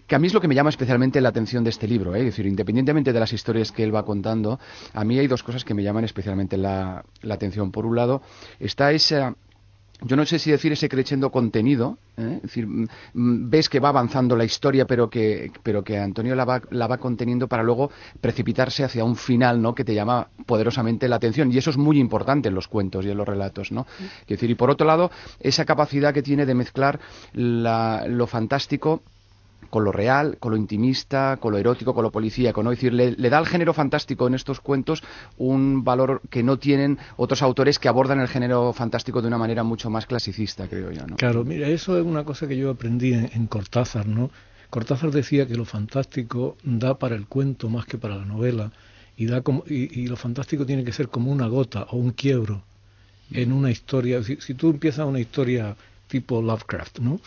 que 0.06 0.15
a 0.15 0.19
mí 0.19 0.27
es 0.27 0.33
lo 0.33 0.42
que 0.42 0.50
me 0.50 0.56
llama 0.56 0.69
especialmente 0.69 1.21
la 1.21 1.30
atención 1.30 1.63
de 1.63 1.69
este 1.69 1.88
libro, 1.88 2.13
¿eh? 2.13 2.19
es 2.19 2.25
decir, 2.25 2.45
independientemente 2.45 3.13
de 3.13 3.19
las 3.21 3.31
historias 3.31 3.71
que 3.71 3.83
él 3.83 3.95
va 3.95 4.04
contando, 4.04 4.60
a 4.94 5.06
mí 5.06 5.18
hay 5.18 5.27
dos 5.27 5.44
cosas 5.44 5.63
que 5.63 5.74
me 5.74 5.83
llaman 5.83 6.04
especialmente 6.04 6.57
la, 6.57 7.06
la 7.21 7.36
atención. 7.36 7.71
Por 7.71 7.86
un 7.86 7.95
lado, 7.95 8.21
está 8.60 8.92
esa 8.92 9.36
yo 10.03 10.15
no 10.15 10.25
sé 10.25 10.39
si 10.39 10.51
decir 10.51 10.71
ese 10.71 10.89
creciendo 10.89 11.31
contenido, 11.31 11.97
¿eh? 12.17 12.35
es 12.38 12.41
decir, 12.44 12.67
ves 13.13 13.69
que 13.69 13.79
va 13.79 13.89
avanzando 13.89 14.35
la 14.35 14.44
historia, 14.44 14.85
pero 14.85 15.09
que, 15.09 15.51
pero 15.63 15.83
que 15.83 15.97
Antonio 15.97 16.35
la 16.35 16.45
va, 16.45 16.61
la 16.71 16.88
va 16.88 16.97
conteniendo 16.97 17.47
para 17.47 17.63
luego 17.63 17.91
precipitarse 18.19 18.83
hacia 18.83 19.03
un 19.03 19.15
final, 19.15 19.61
¿no? 19.61 19.73
Que 19.73 19.83
te 19.83 19.94
llama 19.94 20.27
poderosamente 20.45 21.07
la 21.07 21.15
atención. 21.15 21.51
Y 21.51 21.57
eso 21.57 21.69
es 21.69 21.77
muy 21.77 22.00
importante 22.00 22.50
en 22.50 22.55
los 22.55 22.67
cuentos 22.67 23.05
y 23.05 23.09
en 23.11 23.17
los 23.17 23.27
relatos, 23.27 23.71
¿no? 23.71 23.85
Es 24.21 24.27
decir, 24.27 24.50
y 24.50 24.55
por 24.55 24.69
otro 24.69 24.85
lado, 24.85 25.11
esa 25.39 25.65
capacidad 25.65 26.13
que 26.13 26.21
tiene 26.21 26.45
de 26.45 26.53
mezclar 26.53 27.00
la, 27.33 28.05
lo 28.07 28.27
fantástico 28.27 29.01
con 29.69 29.83
lo 29.83 29.92
real, 29.92 30.38
con 30.39 30.51
lo 30.51 30.57
intimista, 30.57 31.38
con 31.38 31.51
lo 31.51 31.57
erótico, 31.57 31.94
con 31.94 32.04
lo 32.04 32.12
policíaco, 32.12 32.63
¿no? 32.63 32.71
Es 32.71 32.77
decir, 32.77 32.94
le, 32.94 33.12
le, 33.12 33.30
da 33.30 33.38
al 33.38 33.48
género 33.48 33.74
fantástico 33.74 34.27
en 34.27 34.33
estos 34.33 34.60
cuentos 34.60 35.04
un 35.38 35.83
valor 35.83 36.21
que 36.30 36.44
no 36.44 36.57
tienen 36.57 36.98
otros 37.18 37.42
autores 37.42 37.80
que 37.80 37.88
abordan 37.88 38.19
el 38.19 38.27
género 38.27 38.74
fantástico 38.74 39.21
de 39.21 39.27
una 39.27 39.38
manera 39.38 39.63
mucho 39.63 39.89
más 39.89 40.06
clasicista, 40.06 40.68
creo 40.68 40.92
yo, 40.92 41.06
¿no? 41.07 41.15
Claro, 41.15 41.44
mira, 41.44 41.68
eso 41.68 41.98
es 41.98 42.06
una 42.06 42.24
cosa 42.24 42.48
que 42.48 42.57
yo 42.57 42.69
aprendí 42.69 43.13
en, 43.13 43.48
Cortázar, 43.48 44.07
¿no? 44.07 44.31
Cortázar 44.69 45.12
decía 45.12 45.48
que 45.48 45.56
lo 45.56 45.65
fantástico 45.65 46.57
da 46.63 46.98
para 46.98 47.15
el 47.15 47.27
cuento 47.27 47.69
más 47.69 47.86
que 47.86 47.98
para 47.98 48.15
la 48.15 48.25
novela 48.25 48.71
y, 49.15 49.27
da 49.27 49.42
como, 49.42 49.63
y, 49.68 50.07
lo 50.07 50.15
fantástico 50.15 50.65
tiene 50.65 50.83
que 50.83 50.92
ser 50.92 51.10
como 51.10 51.31
una 51.31 51.48
gota 51.48 51.83
o 51.92 51.98
un 51.98 52.12
quiebro 52.12 52.63
en 53.31 53.51
una 53.51 53.69
historia. 53.69 54.24
Si, 54.24 54.38
si 54.38 54.54
tú 54.54 54.71
empiezas 54.71 55.06
una 55.07 55.19
historia 55.19 55.75
tipo 56.07 56.42
Lovecraft, 56.42 57.00
¿no? 57.00 57.19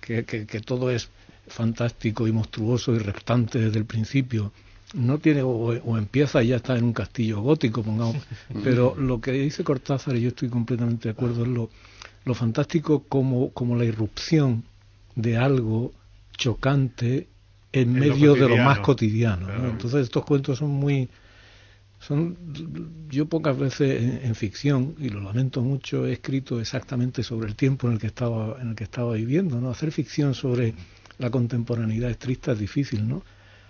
Que, 0.00 0.24
que, 0.24 0.46
que 0.46 0.60
todo 0.60 0.90
es 0.90 1.10
fantástico 1.46 2.26
y 2.26 2.32
monstruoso 2.32 2.94
y 2.94 2.98
reptante 2.98 3.58
desde 3.58 3.78
el 3.78 3.84
principio. 3.84 4.52
No 4.94 5.18
tiene, 5.18 5.42
o, 5.42 5.48
o, 5.48 5.98
empieza 5.98 6.42
y 6.42 6.48
ya 6.48 6.56
está 6.56 6.76
en 6.76 6.84
un 6.84 6.92
castillo 6.92 7.40
gótico, 7.40 7.82
pongamos. 7.82 8.16
Pero 8.64 8.94
lo 8.96 9.20
que 9.20 9.32
dice 9.32 9.64
Cortázar, 9.64 10.16
y 10.16 10.22
yo 10.22 10.28
estoy 10.28 10.48
completamente 10.48 11.08
de 11.08 11.12
acuerdo, 11.12 11.42
es 11.42 11.48
lo, 11.48 11.70
lo 12.24 12.34
fantástico 12.34 13.04
como, 13.08 13.50
como 13.50 13.76
la 13.76 13.84
irrupción 13.84 14.64
de 15.14 15.36
algo 15.36 15.92
chocante 16.36 17.28
en, 17.72 17.88
en 17.88 17.92
medio 17.92 18.36
lo 18.36 18.42
de 18.42 18.56
lo 18.56 18.62
más 18.62 18.80
cotidiano. 18.80 19.46
Claro. 19.46 19.62
¿no? 19.62 19.70
Entonces 19.70 20.02
estos 20.02 20.24
cuentos 20.24 20.58
son 20.58 20.70
muy... 20.70 21.08
Son, 22.00 22.36
yo 23.08 23.26
pocas 23.26 23.56
veces 23.56 24.02
en, 24.02 24.26
en, 24.26 24.34
ficción, 24.34 24.96
y 24.98 25.08
lo 25.08 25.20
lamento 25.20 25.62
mucho, 25.62 26.04
he 26.04 26.14
escrito 26.14 26.60
exactamente 26.60 27.22
sobre 27.22 27.48
el 27.48 27.54
tiempo 27.54 27.86
en 27.86 27.94
el 27.94 27.98
que 28.00 28.08
estaba, 28.08 28.60
en 28.60 28.70
el 28.70 28.74
que 28.74 28.82
estaba 28.82 29.12
viviendo. 29.12 29.60
¿no? 29.60 29.70
Hacer 29.70 29.92
ficción 29.92 30.34
sobre 30.34 30.74
la 31.18 31.30
contemporaneidad 31.30 32.10
estricta 32.10 32.52
es 32.52 32.58
difícil, 32.58 33.08
¿no? 33.08 33.22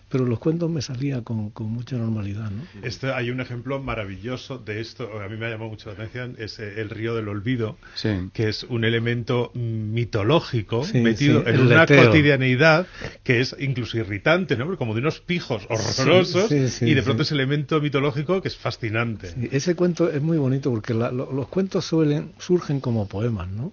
Pero 0.09 0.27
los 0.27 0.41
cuentos 0.41 0.69
me 0.69 0.83
salía 0.83 1.23
con, 1.23 1.49
con 1.49 1.69
mucha 1.71 1.97
normalidad, 1.97 2.51
¿no? 2.51 2.63
Este, 2.87 3.11
hay 3.15 3.31
un 3.31 3.41
ejemplo 3.41 3.81
maravilloso 3.83 4.59
de 4.59 4.79
esto, 4.83 5.09
a 5.19 5.27
mí 5.27 5.39
me 5.39 5.47
ha 5.47 5.49
llamado 5.49 5.71
mucho 5.71 5.89
la 5.89 5.95
atención, 5.95 6.37
es 6.39 6.59
El 6.59 6.91
río 6.91 7.15
del 7.15 7.29
olvido, 7.29 7.79
sí. 7.95 8.11
que 8.35 8.51
es 8.51 8.65
un 8.65 8.85
elemento 8.85 9.51
mitológico 9.55 10.85
sí, 10.85 11.01
metido 11.01 11.43
sí, 11.43 11.49
en 11.51 11.61
una 11.61 11.81
leteo. 11.87 12.05
cotidianeidad 12.05 12.87
que 13.23 13.41
es 13.41 13.57
incluso 13.59 13.97
irritante, 13.97 14.55
¿no? 14.57 14.77
Como 14.77 14.93
de 14.93 15.01
unos 15.01 15.21
pijos 15.21 15.67
horrorosos 15.71 16.53
y 16.53 16.93
de 16.93 17.03
pronto 17.03 17.23
ese 17.23 17.33
elemento 17.33 17.81
mitológico 17.81 18.43
que 18.43 18.49
es 18.49 18.57
fascinante. 18.57 19.33
ese 19.51 19.75
cuento 19.75 20.11
es 20.11 20.21
muy 20.21 20.37
bonito 20.37 20.71
porque 20.71 20.93
la, 20.93 21.11
lo, 21.11 21.33
los 21.33 21.49
cuentos 21.49 21.87
suelen, 21.87 22.33
surgen 22.39 22.81
como 22.81 23.09
poemas, 23.09 23.49
¿no? 23.49 23.73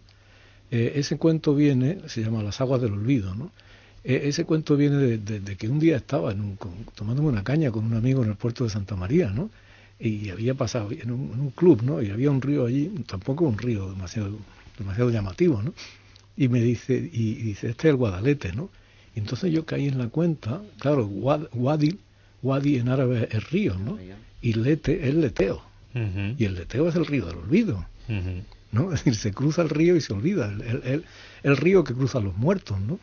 Eh, 0.72 0.94
ese 0.96 1.18
cuento 1.18 1.56
viene, 1.56 2.00
se 2.08 2.22
llama 2.22 2.44
Las 2.44 2.62
aguas 2.62 2.82
del 2.82 2.94
olvido, 2.94 3.34
¿no? 3.34 3.52
Eh, 4.04 4.22
ese 4.26 4.46
cuento 4.46 4.78
viene 4.78 4.98
de, 4.98 5.18
de, 5.18 5.40
de, 5.40 5.56
que 5.56 5.68
un 5.68 5.80
día 5.80 5.98
estaba 5.98 6.32
en 6.32 6.42
un, 6.42 6.56
con, 6.56 6.72
tomándome 6.96 7.30
una 7.30 7.44
caña 7.44 7.72
con 7.72 7.86
un 7.86 7.94
amigo 7.96 8.24
en 8.24 8.30
el 8.30 8.36
puerto 8.36 8.64
de 8.64 8.70
Santa 8.70 8.96
María, 8.96 9.30
¿no? 9.30 9.50
Y 10.00 10.30
había 10.30 10.54
pasado 10.54 10.92
en 10.92 11.12
un, 11.12 11.32
en 11.34 11.40
un, 11.42 11.52
club, 11.52 11.82
¿no? 11.84 12.02
Y 12.02 12.10
había 12.10 12.32
un 12.32 12.42
río 12.42 12.66
allí, 12.66 12.90
tampoco 13.06 13.46
un 13.46 13.58
río 13.58 13.90
demasiado, 13.90 14.38
demasiado 14.78 15.10
llamativo, 15.10 15.62
¿no? 15.62 15.74
Y 16.38 16.48
me 16.48 16.62
dice, 16.62 17.10
y, 17.12 17.32
y 17.32 17.44
dice, 17.44 17.70
este 17.70 17.90
es 17.90 17.92
el 17.92 17.98
Guadalete, 17.98 18.54
¿no? 18.54 18.70
Y 19.16 19.20
entonces 19.20 19.52
yo 19.52 19.66
caí 19.66 19.88
en 19.88 19.98
la 19.98 20.08
cuenta, 20.08 20.62
claro, 20.80 21.06
Wadi, 21.06 22.00
Wadi 22.42 22.78
en 22.78 22.90
árabe 22.90 23.28
es 23.32 23.50
río, 23.50 23.76
¿no? 23.78 23.98
Y 24.42 24.54
lete 24.54 25.10
es 25.10 25.16
leteo. 25.16 25.62
Y 25.94 26.46
el 26.46 26.54
leteo 26.54 26.88
es 26.88 26.96
el 26.96 27.06
río 27.06 27.26
del 27.26 27.38
olvido. 27.38 27.86
¿No? 28.72 28.84
Es 28.94 29.04
decir, 29.04 29.16
se 29.16 29.32
cruza 29.32 29.62
el 29.62 29.70
río 29.70 29.96
y 29.96 30.02
se 30.02 30.14
olvida. 30.14 30.52
El, 30.52 31.06
el, 31.44 31.58
río 31.58 31.84
que 31.84 31.94
cruza 31.94 32.20
los 32.20 32.36
muertos, 32.36 32.80
¿no? 32.80 33.00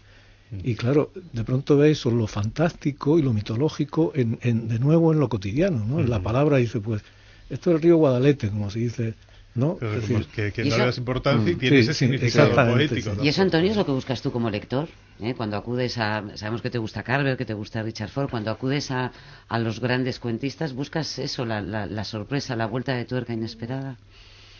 Y 0.63 0.77
claro, 0.77 1.11
de 1.33 1.43
pronto 1.43 1.77
ves 1.77 1.99
eso, 1.99 2.11
lo 2.13 2.29
fantástico 2.29 3.19
y 3.19 3.23
lo 3.23 3.33
mitológico 3.33 4.13
en, 4.15 4.39
en, 4.43 4.69
de 4.69 4.79
nuevo 4.79 5.13
en 5.13 5.19
lo 5.19 5.29
cotidiano, 5.29 5.85
¿no? 5.85 5.99
En 5.99 6.09
la 6.09 6.23
palabra 6.23 6.59
dice, 6.59 6.79
pues, 6.79 7.03
esto 7.51 7.71
es 7.71 7.77
el 7.77 7.83
río 7.83 7.97
Guadalete, 7.97 8.51
como 8.51 8.71
se 8.71 8.79
dice 8.79 9.15
¿no? 9.57 9.79
que, 9.79 10.53
no 10.65 10.77
le 10.77 10.85
das 10.85 10.99
importancia 10.99 11.51
y 11.51 11.55
mm. 11.55 11.59
tiene 11.59 11.79
ese 11.79 11.95
significado 11.95 12.55
poético. 12.55 13.13
Y 13.23 13.29
eso, 13.29 13.43
Antonio, 13.43 13.71
es 13.71 13.77
lo 13.77 13.87
que 13.87 13.93
buscas 13.93 14.21
tú 14.23 14.31
como 14.31 14.51
lector. 14.51 14.89
¿eh? 15.21 15.35
Cuando 15.35 15.57
acudes 15.57 15.99
a. 15.99 16.25
Sabemos 16.35 16.63
que 16.63 16.71
te 16.71 16.79
gusta 16.79 17.03
Carver, 17.03 17.37
que 17.37 17.47
te 17.47 17.55
gusta 17.55 17.83
Richard 17.83 18.11
Ford. 18.11 18.31
Cuando 18.31 18.51
acudes 18.51 18.91
a, 18.91 19.13
a 19.49 19.59
los 19.59 19.81
grandes 19.81 20.21
cuentistas, 20.21 20.75
¿buscas 20.75 21.19
eso, 21.19 21.45
la, 21.45 21.61
la, 21.63 22.05
sorpresa, 22.05 22.55
la 22.55 22.67
vuelta 22.67 22.95
de 22.95 23.05
tuerca 23.07 23.33
inesperada? 23.33 23.97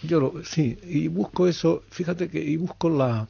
Yo 0.03 0.21
lo, 0.21 0.45
sí, 0.45 0.79
y 0.85 1.09
busco 1.09 1.47
eso. 1.47 1.83
Fíjate 1.91 2.29
que. 2.29 2.43
Y 2.43 2.57
busco 2.57 2.91
la. 2.91 3.29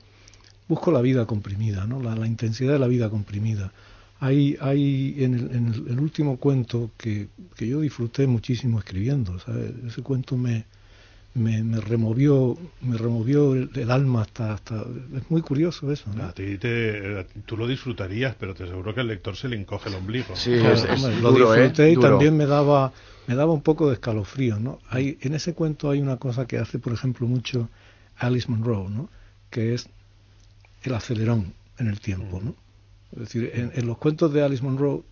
Busco 0.68 0.90
la 0.90 1.00
vida 1.00 1.26
comprimida, 1.26 1.86
¿no? 1.86 2.02
La, 2.02 2.26
intensidad 2.26 2.72
de 2.72 2.78
la 2.80 2.88
vida 2.88 3.08
comprimida. 3.08 3.72
Hay, 4.18 4.56
hay 4.60 5.14
en, 5.18 5.34
el, 5.34 5.54
en 5.54 5.74
el, 5.88 6.00
último 6.00 6.38
cuento 6.38 6.90
que, 6.96 7.28
que 7.54 7.68
yo 7.68 7.80
disfruté 7.80 8.26
muchísimo 8.26 8.80
escribiendo, 8.80 9.38
¿sabes? 9.38 9.72
Ese 9.86 10.02
cuento 10.02 10.36
me, 10.36 10.64
me, 11.36 11.62
me, 11.62 11.80
removió 11.80 12.56
me 12.80 12.96
removió 12.96 13.54
el, 13.54 13.90
alma 13.90 14.22
hasta, 14.22 14.54
hasta 14.54 14.84
es 15.16 15.30
muy 15.30 15.42
curioso 15.42 15.92
eso 15.92 16.10
a 16.20 16.32
ti 16.32 16.56
te, 16.56 17.24
tú 17.44 17.56
lo 17.56 17.66
disfrutarías 17.66 18.34
pero 18.38 18.54
te 18.54 18.64
aseguro 18.64 18.94
que 18.94 19.00
al 19.00 19.08
lector 19.08 19.36
se 19.36 19.48
le 19.48 19.56
encoge 19.56 19.90
el 19.90 19.96
ombligo. 19.96 20.34
Sí 20.34 20.56
lo 21.20 21.32
disfruté 21.32 21.88
¿eh? 21.88 21.92
y 21.92 21.96
también 21.96 22.36
me 22.36 22.46
daba 22.46 22.92
me 23.26 23.34
daba 23.34 23.52
un 23.52 23.62
poco 23.62 23.88
de 23.88 23.94
escalofrío 23.94 24.58
no 24.58 24.78
hay 24.88 25.18
en 25.20 25.34
ese 25.34 25.52
cuento 25.54 25.90
hay 25.90 26.00
una 26.00 26.16
cosa 26.16 26.46
que 26.46 26.58
hace 26.58 26.78
por 26.78 26.92
ejemplo 26.92 27.26
mucho 27.26 27.68
Alice 28.16 28.50
Munro 28.50 28.88
no 28.88 29.10
que 29.50 29.74
es 29.74 29.88
el 30.84 30.94
acelerón 30.94 31.52
en 31.78 31.88
el 31.88 32.00
tiempo 32.00 32.40
no 32.42 32.54
es 33.12 33.18
decir 33.20 33.50
en, 33.54 33.72
en 33.74 33.86
los 33.86 33.98
cuentos 33.98 34.32
de 34.32 34.42
Alice 34.42 34.62
Munro 34.62 35.04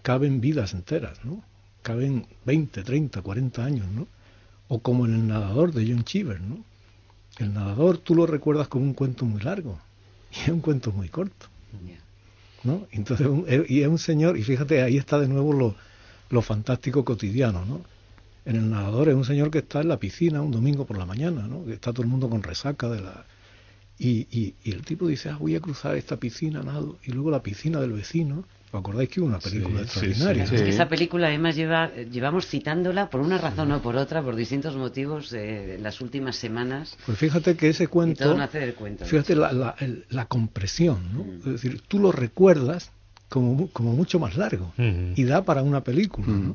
caben 0.00 0.40
vidas 0.40 0.72
enteras 0.72 1.22
no 1.24 1.42
caben 1.82 2.26
20 2.46 2.82
30 2.82 3.20
40 3.20 3.64
años 3.64 3.86
no 3.88 4.06
o 4.68 4.80
como 4.80 5.06
en 5.06 5.14
El 5.14 5.28
nadador 5.28 5.72
de 5.72 5.86
John 5.86 6.04
Cheever, 6.04 6.40
¿no? 6.40 6.64
El 7.38 7.54
nadador 7.54 7.98
tú 7.98 8.14
lo 8.14 8.26
recuerdas 8.26 8.68
como 8.68 8.84
un 8.84 8.94
cuento 8.94 9.24
muy 9.24 9.40
largo 9.40 9.78
y 10.32 10.40
es 10.40 10.48
un 10.48 10.60
cuento 10.60 10.92
muy 10.92 11.08
corto. 11.08 11.46
¿no? 12.64 12.86
Entonces, 12.92 13.26
y 13.68 13.82
es 13.82 13.88
un 13.88 13.98
señor, 13.98 14.38
y 14.38 14.44
fíjate, 14.44 14.82
ahí 14.82 14.96
está 14.96 15.18
de 15.18 15.28
nuevo 15.28 15.52
lo, 15.52 15.74
lo 16.30 16.42
fantástico 16.42 17.04
cotidiano, 17.04 17.64
¿no? 17.64 17.80
En 18.44 18.56
el 18.56 18.70
nadador 18.70 19.08
es 19.08 19.14
un 19.14 19.24
señor 19.24 19.50
que 19.50 19.58
está 19.58 19.80
en 19.80 19.88
la 19.88 19.98
piscina 19.98 20.42
un 20.42 20.50
domingo 20.50 20.84
por 20.84 20.98
la 20.98 21.06
mañana, 21.06 21.46
¿no? 21.46 21.64
Que 21.64 21.74
está 21.74 21.92
todo 21.92 22.02
el 22.02 22.08
mundo 22.08 22.28
con 22.28 22.42
resaca 22.42 22.88
de 22.88 23.00
la... 23.00 23.24
Y, 23.98 24.26
y, 24.36 24.54
y 24.64 24.72
el 24.72 24.84
tipo 24.84 25.06
dice, 25.06 25.28
ah, 25.28 25.36
voy 25.38 25.54
a 25.54 25.60
cruzar 25.60 25.96
esta 25.96 26.16
piscina, 26.16 26.62
nado, 26.62 26.98
y 27.04 27.12
luego 27.12 27.30
la 27.30 27.42
piscina 27.42 27.80
del 27.80 27.92
vecino, 27.92 28.44
¿Os 28.72 28.80
acordáis 28.80 29.10
que 29.10 29.20
hubo 29.20 29.28
una 29.28 29.38
película 29.38 29.82
extraordinaria? 29.82 30.44
Es 30.44 30.50
que 30.50 30.68
esa 30.68 30.88
película 30.88 31.26
además 31.26 31.54
lleva, 31.56 31.92
llevamos 31.92 32.46
citándola 32.46 33.10
por 33.10 33.20
una 33.20 33.36
razón 33.36 33.70
o 33.70 33.82
por 33.82 33.96
otra, 33.96 34.22
por 34.22 34.34
distintos 34.34 34.76
motivos, 34.76 35.30
eh, 35.34 35.74
en 35.74 35.82
las 35.82 36.00
últimas 36.00 36.36
semanas. 36.36 36.96
Pues 37.04 37.18
fíjate 37.18 37.54
que 37.54 37.68
ese 37.68 37.88
cuento, 37.88 38.24
todo 38.24 38.34
nace 38.38 38.60
del 38.60 38.74
cuento 38.74 39.04
fíjate 39.04 39.36
la, 39.36 39.52
la, 39.52 39.76
la, 40.08 40.24
compresión, 40.24 41.12
¿no? 41.12 41.24
Mm. 41.24 41.38
Es 41.40 41.62
decir, 41.62 41.82
tú 41.86 41.98
lo 41.98 42.12
recuerdas 42.12 42.90
como, 43.28 43.68
como 43.68 43.92
mucho 43.92 44.18
más 44.18 44.38
largo 44.38 44.72
y 44.78 45.22
da 45.24 45.42
para 45.44 45.62
una 45.62 45.82
película, 45.82 46.28
¿no? 46.28 46.54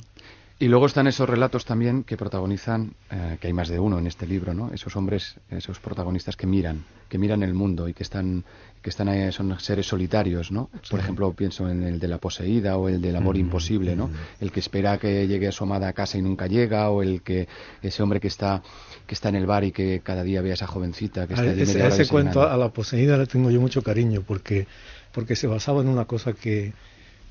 Y 0.59 0.69
luego 0.69 0.87
están 0.87 1.05
esos 1.05 1.29
relatos 1.29 1.65
también 1.65 2.03
que 2.03 2.17
protagonizan, 2.17 2.95
eh, 3.11 3.37
que 3.39 3.45
hay 3.45 3.53
más 3.53 3.69
de 3.69 3.79
uno 3.79 3.99
en 3.99 4.07
este 4.07 4.25
libro, 4.25 4.55
¿no? 4.55 4.71
Esos 4.73 4.95
hombres, 4.95 5.35
esos 5.51 5.79
protagonistas 5.79 6.35
que 6.35 6.47
miran, 6.47 6.83
que 7.09 7.19
miran 7.19 7.43
el 7.43 7.53
mundo 7.53 7.87
y 7.87 7.93
que 7.93 8.01
están, 8.01 8.43
que 8.81 8.89
están 8.89 9.07
ahí, 9.07 9.31
son 9.31 9.59
seres 9.59 9.85
solitarios, 9.85 10.51
¿no? 10.51 10.71
Por 10.89 10.99
ejemplo, 10.99 11.31
pienso 11.33 11.69
en 11.69 11.83
el 11.83 11.99
de 11.99 12.07
la 12.07 12.17
poseída 12.17 12.75
o 12.77 12.89
el 12.89 12.99
del 13.03 13.15
amor 13.17 13.35
mm, 13.35 13.39
imposible, 13.39 13.95
¿no? 13.95 14.07
Mm. 14.07 14.13
El 14.39 14.51
que 14.51 14.59
espera 14.59 14.97
que 14.97 15.27
llegue 15.27 15.51
su 15.51 15.63
amada 15.63 15.89
a 15.89 15.93
casa 15.93 16.17
y 16.17 16.23
nunca 16.23 16.47
llega, 16.47 16.89
o 16.89 17.03
el 17.03 17.21
que 17.21 17.47
ese 17.83 18.01
hombre 18.01 18.19
que 18.19 18.27
está 18.27 18.63
que 19.05 19.13
está 19.13 19.29
en 19.29 19.35
el 19.35 19.45
bar 19.45 19.63
y 19.63 19.71
que 19.71 20.01
cada 20.03 20.23
día 20.23 20.41
ve 20.41 20.51
a 20.51 20.53
esa 20.55 20.67
jovencita 20.67 21.27
que 21.27 21.35
está 21.35 21.49
allí 21.49 21.61
ese, 21.61 21.85
ese 21.85 22.07
cuento 22.07 22.41
a 22.41 22.57
la 22.57 22.69
poseída 22.69 23.17
le 23.17 23.25
tengo 23.25 23.49
yo 23.49 23.61
mucho 23.61 23.81
cariño 23.81 24.21
porque 24.27 24.67
porque 25.13 25.37
se 25.37 25.47
basaba 25.47 25.81
en 25.81 25.87
una 25.87 26.05
cosa 26.05 26.33
que 26.33 26.73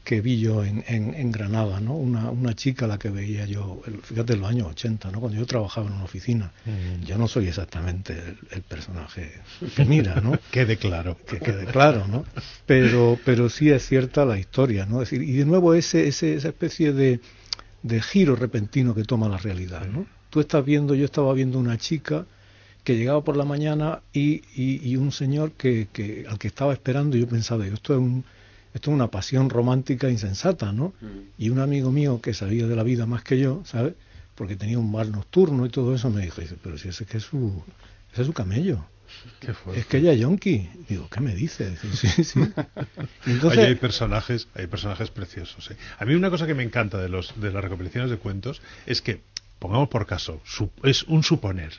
que 0.06 0.20
vi 0.20 0.38
yo 0.38 0.64
en, 0.64 0.84
en, 0.86 1.32
Granada, 1.32 1.80
¿no? 1.80 1.96
Una, 1.96 2.30
una, 2.30 2.54
chica 2.54 2.86
la 2.86 2.96
que 2.96 3.10
veía 3.10 3.44
yo, 3.44 3.82
fíjate, 4.04 4.34
en 4.34 4.40
los 4.40 4.48
años 4.48 4.68
80, 4.68 5.10
¿no? 5.10 5.18
Cuando 5.18 5.36
yo 5.36 5.46
trabajaba 5.46 5.88
en 5.88 5.94
una 5.94 6.04
oficina. 6.04 6.52
Mm. 6.64 7.04
Yo 7.04 7.18
no 7.18 7.26
soy 7.26 7.48
exactamente 7.48 8.36
el, 8.52 8.62
personaje 8.62 9.32
que 9.74 9.84
mira, 9.84 10.20
¿no? 10.20 10.38
quede 10.52 10.76
claro. 10.76 11.16
Que 11.26 11.40
quede 11.40 11.64
claro, 11.64 12.06
¿no? 12.06 12.24
Pero, 12.66 13.18
pero 13.24 13.48
sí 13.48 13.70
es 13.70 13.84
cierta 13.84 14.24
la 14.24 14.38
historia, 14.38 14.86
¿no? 14.86 15.00
decir, 15.00 15.22
y 15.22 15.32
de 15.32 15.44
nuevo 15.44 15.74
ese, 15.74 16.06
ese, 16.06 16.36
esa 16.36 16.48
especie 16.50 16.92
de, 16.92 17.18
de 17.82 18.00
giro 18.00 18.36
repentino 18.36 18.94
que 18.94 19.02
toma 19.02 19.28
la 19.28 19.38
realidad, 19.38 19.88
¿no? 19.88 20.06
Tú 20.30 20.38
estás 20.38 20.64
viendo, 20.64 20.94
yo 20.94 21.04
estaba 21.04 21.34
viendo 21.34 21.58
una 21.58 21.78
chica 21.78 22.26
que 22.84 22.96
llegaba 22.96 23.24
por 23.24 23.36
la 23.36 23.44
mañana 23.44 24.02
y, 24.12 24.42
y, 24.54 24.88
y 24.88 24.96
un 24.98 25.10
señor 25.10 25.50
que, 25.52 25.88
que, 25.92 26.26
al 26.28 26.38
que 26.38 26.46
estaba 26.46 26.72
esperando, 26.72 27.16
yo 27.16 27.26
pensaba, 27.26 27.66
esto 27.66 27.92
es 27.92 27.98
un 27.98 28.24
esto 28.76 28.90
es 28.90 28.94
una 28.94 29.10
pasión 29.10 29.48
romántica 29.48 30.10
insensata, 30.10 30.70
¿no? 30.70 30.92
Mm. 31.00 31.20
Y 31.38 31.48
un 31.48 31.60
amigo 31.60 31.90
mío 31.90 32.20
que 32.20 32.34
sabía 32.34 32.66
de 32.66 32.76
la 32.76 32.82
vida 32.82 33.06
más 33.06 33.24
que 33.24 33.38
yo, 33.38 33.62
¿sabes? 33.64 33.94
Porque 34.34 34.54
tenía 34.54 34.78
un 34.78 34.92
bar 34.92 35.08
nocturno 35.08 35.64
y 35.64 35.70
todo 35.70 35.94
eso, 35.94 36.10
me 36.10 36.20
dijo, 36.20 36.42
pero 36.62 36.76
si 36.76 36.88
ese 36.88 37.04
es 37.04 37.10
que 37.10 37.16
es 37.16 37.24
su, 37.24 37.64
ese 38.12 38.20
es 38.20 38.26
su 38.26 38.34
camello. 38.34 38.84
es 39.74 39.86
que 39.86 39.96
ella 39.96 40.12
es 40.12 40.20
yonki. 40.20 40.68
Digo, 40.90 41.08
¿qué 41.08 41.20
me 41.20 41.34
dice? 41.34 41.74
sí, 41.94 42.22
sí. 42.22 42.40
Entonces... 43.26 43.64
hay 43.64 43.74
personajes, 43.76 44.46
hay 44.54 44.66
personajes 44.66 45.10
preciosos. 45.10 45.70
¿eh? 45.70 45.76
A 45.98 46.04
mí 46.04 46.14
una 46.14 46.28
cosa 46.28 46.46
que 46.46 46.54
me 46.54 46.62
encanta 46.62 46.98
de 46.98 47.08
los 47.08 47.40
de 47.40 47.50
las 47.50 47.64
recopilaciones 47.64 48.10
de 48.10 48.18
cuentos 48.18 48.60
es 48.84 49.00
que, 49.00 49.22
pongamos 49.58 49.88
por 49.88 50.06
caso, 50.06 50.42
es 50.82 51.02
un 51.04 51.22
suponer 51.22 51.72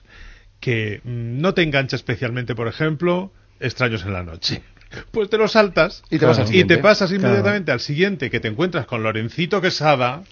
que 0.60 1.00
mm, 1.04 1.42
no 1.42 1.54
te 1.54 1.62
engancha 1.62 1.96
especialmente, 1.96 2.56
por 2.56 2.68
ejemplo, 2.68 3.32
Extraños 3.60 4.04
en 4.04 4.14
la 4.14 4.22
noche 4.22 4.62
pues 5.12 5.30
te 5.30 5.38
lo 5.38 5.48
saltas 5.48 6.04
y 6.10 6.20
te, 6.20 6.78
pasas 6.78 7.12
inmediatamente 7.12 7.72
al 7.72 7.80
siguiente 7.80 8.30
que 8.30 8.40
te 8.40 8.48
encuentras 8.48 8.86
con 8.86 9.04
Lorencito 9.04 9.62
Quesada 9.62 10.24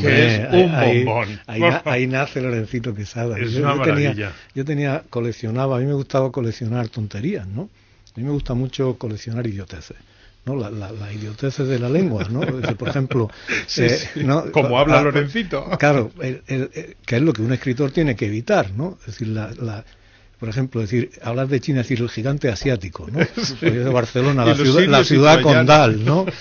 que 0.00 0.26
es 0.26 0.52
un 0.52 0.72
bombón. 0.72 1.40
Ahí, 1.84 2.06
nace 2.06 2.40
Lorencito 2.40 2.94
Quesada. 2.94 3.38
Es 3.38 3.52
yo, 3.52 3.62
una 3.62 3.82
tenía, 3.82 4.32
yo 4.54 4.64
tenía, 4.64 5.02
coleccionaba, 5.10 5.76
a 5.76 5.80
mí 5.80 5.86
me 5.86 5.94
gustaba 5.94 6.30
coleccionar 6.30 6.88
tonterías, 6.88 7.46
¿no? 7.48 7.68
A 8.14 8.20
mí 8.20 8.24
me 8.24 8.30
gusta 8.30 8.54
mucho 8.54 8.96
coleccionar 8.98 9.46
idioteces. 9.46 9.96
¿no? 10.44 10.56
La, 10.56 10.70
la, 10.70 11.12
idioteces 11.12 11.68
de 11.68 11.78
la 11.78 11.88
lengua, 11.88 12.24
¿no? 12.28 12.40
Por 12.76 12.88
ejemplo, 12.88 13.30
eh, 13.76 14.50
como 14.52 14.78
habla 14.78 15.00
ah, 15.00 15.02
Lorencito. 15.02 15.68
Claro, 15.78 16.10
que 16.16 17.16
es 17.16 17.22
lo 17.22 17.32
que 17.32 17.42
un 17.42 17.52
escritor 17.52 17.90
tiene 17.90 18.16
que 18.16 18.26
evitar, 18.26 18.72
¿no? 18.72 18.98
Es 19.00 19.06
decir, 19.06 19.28
la, 19.28 19.84
por 20.42 20.48
ejemplo, 20.48 20.80
decir, 20.80 21.12
hablar 21.22 21.46
de 21.46 21.60
China, 21.60 21.78
decir 21.78 22.00
el 22.00 22.10
gigante 22.10 22.48
asiático, 22.48 23.06
¿no? 23.08 23.20
de 23.60 23.84
Barcelona, 23.84 24.44
la 24.44 24.56
ciudad, 24.56 24.86
la 24.88 25.04
ciudad 25.04 25.40
condal, 25.40 26.04
¿no? 26.04 26.26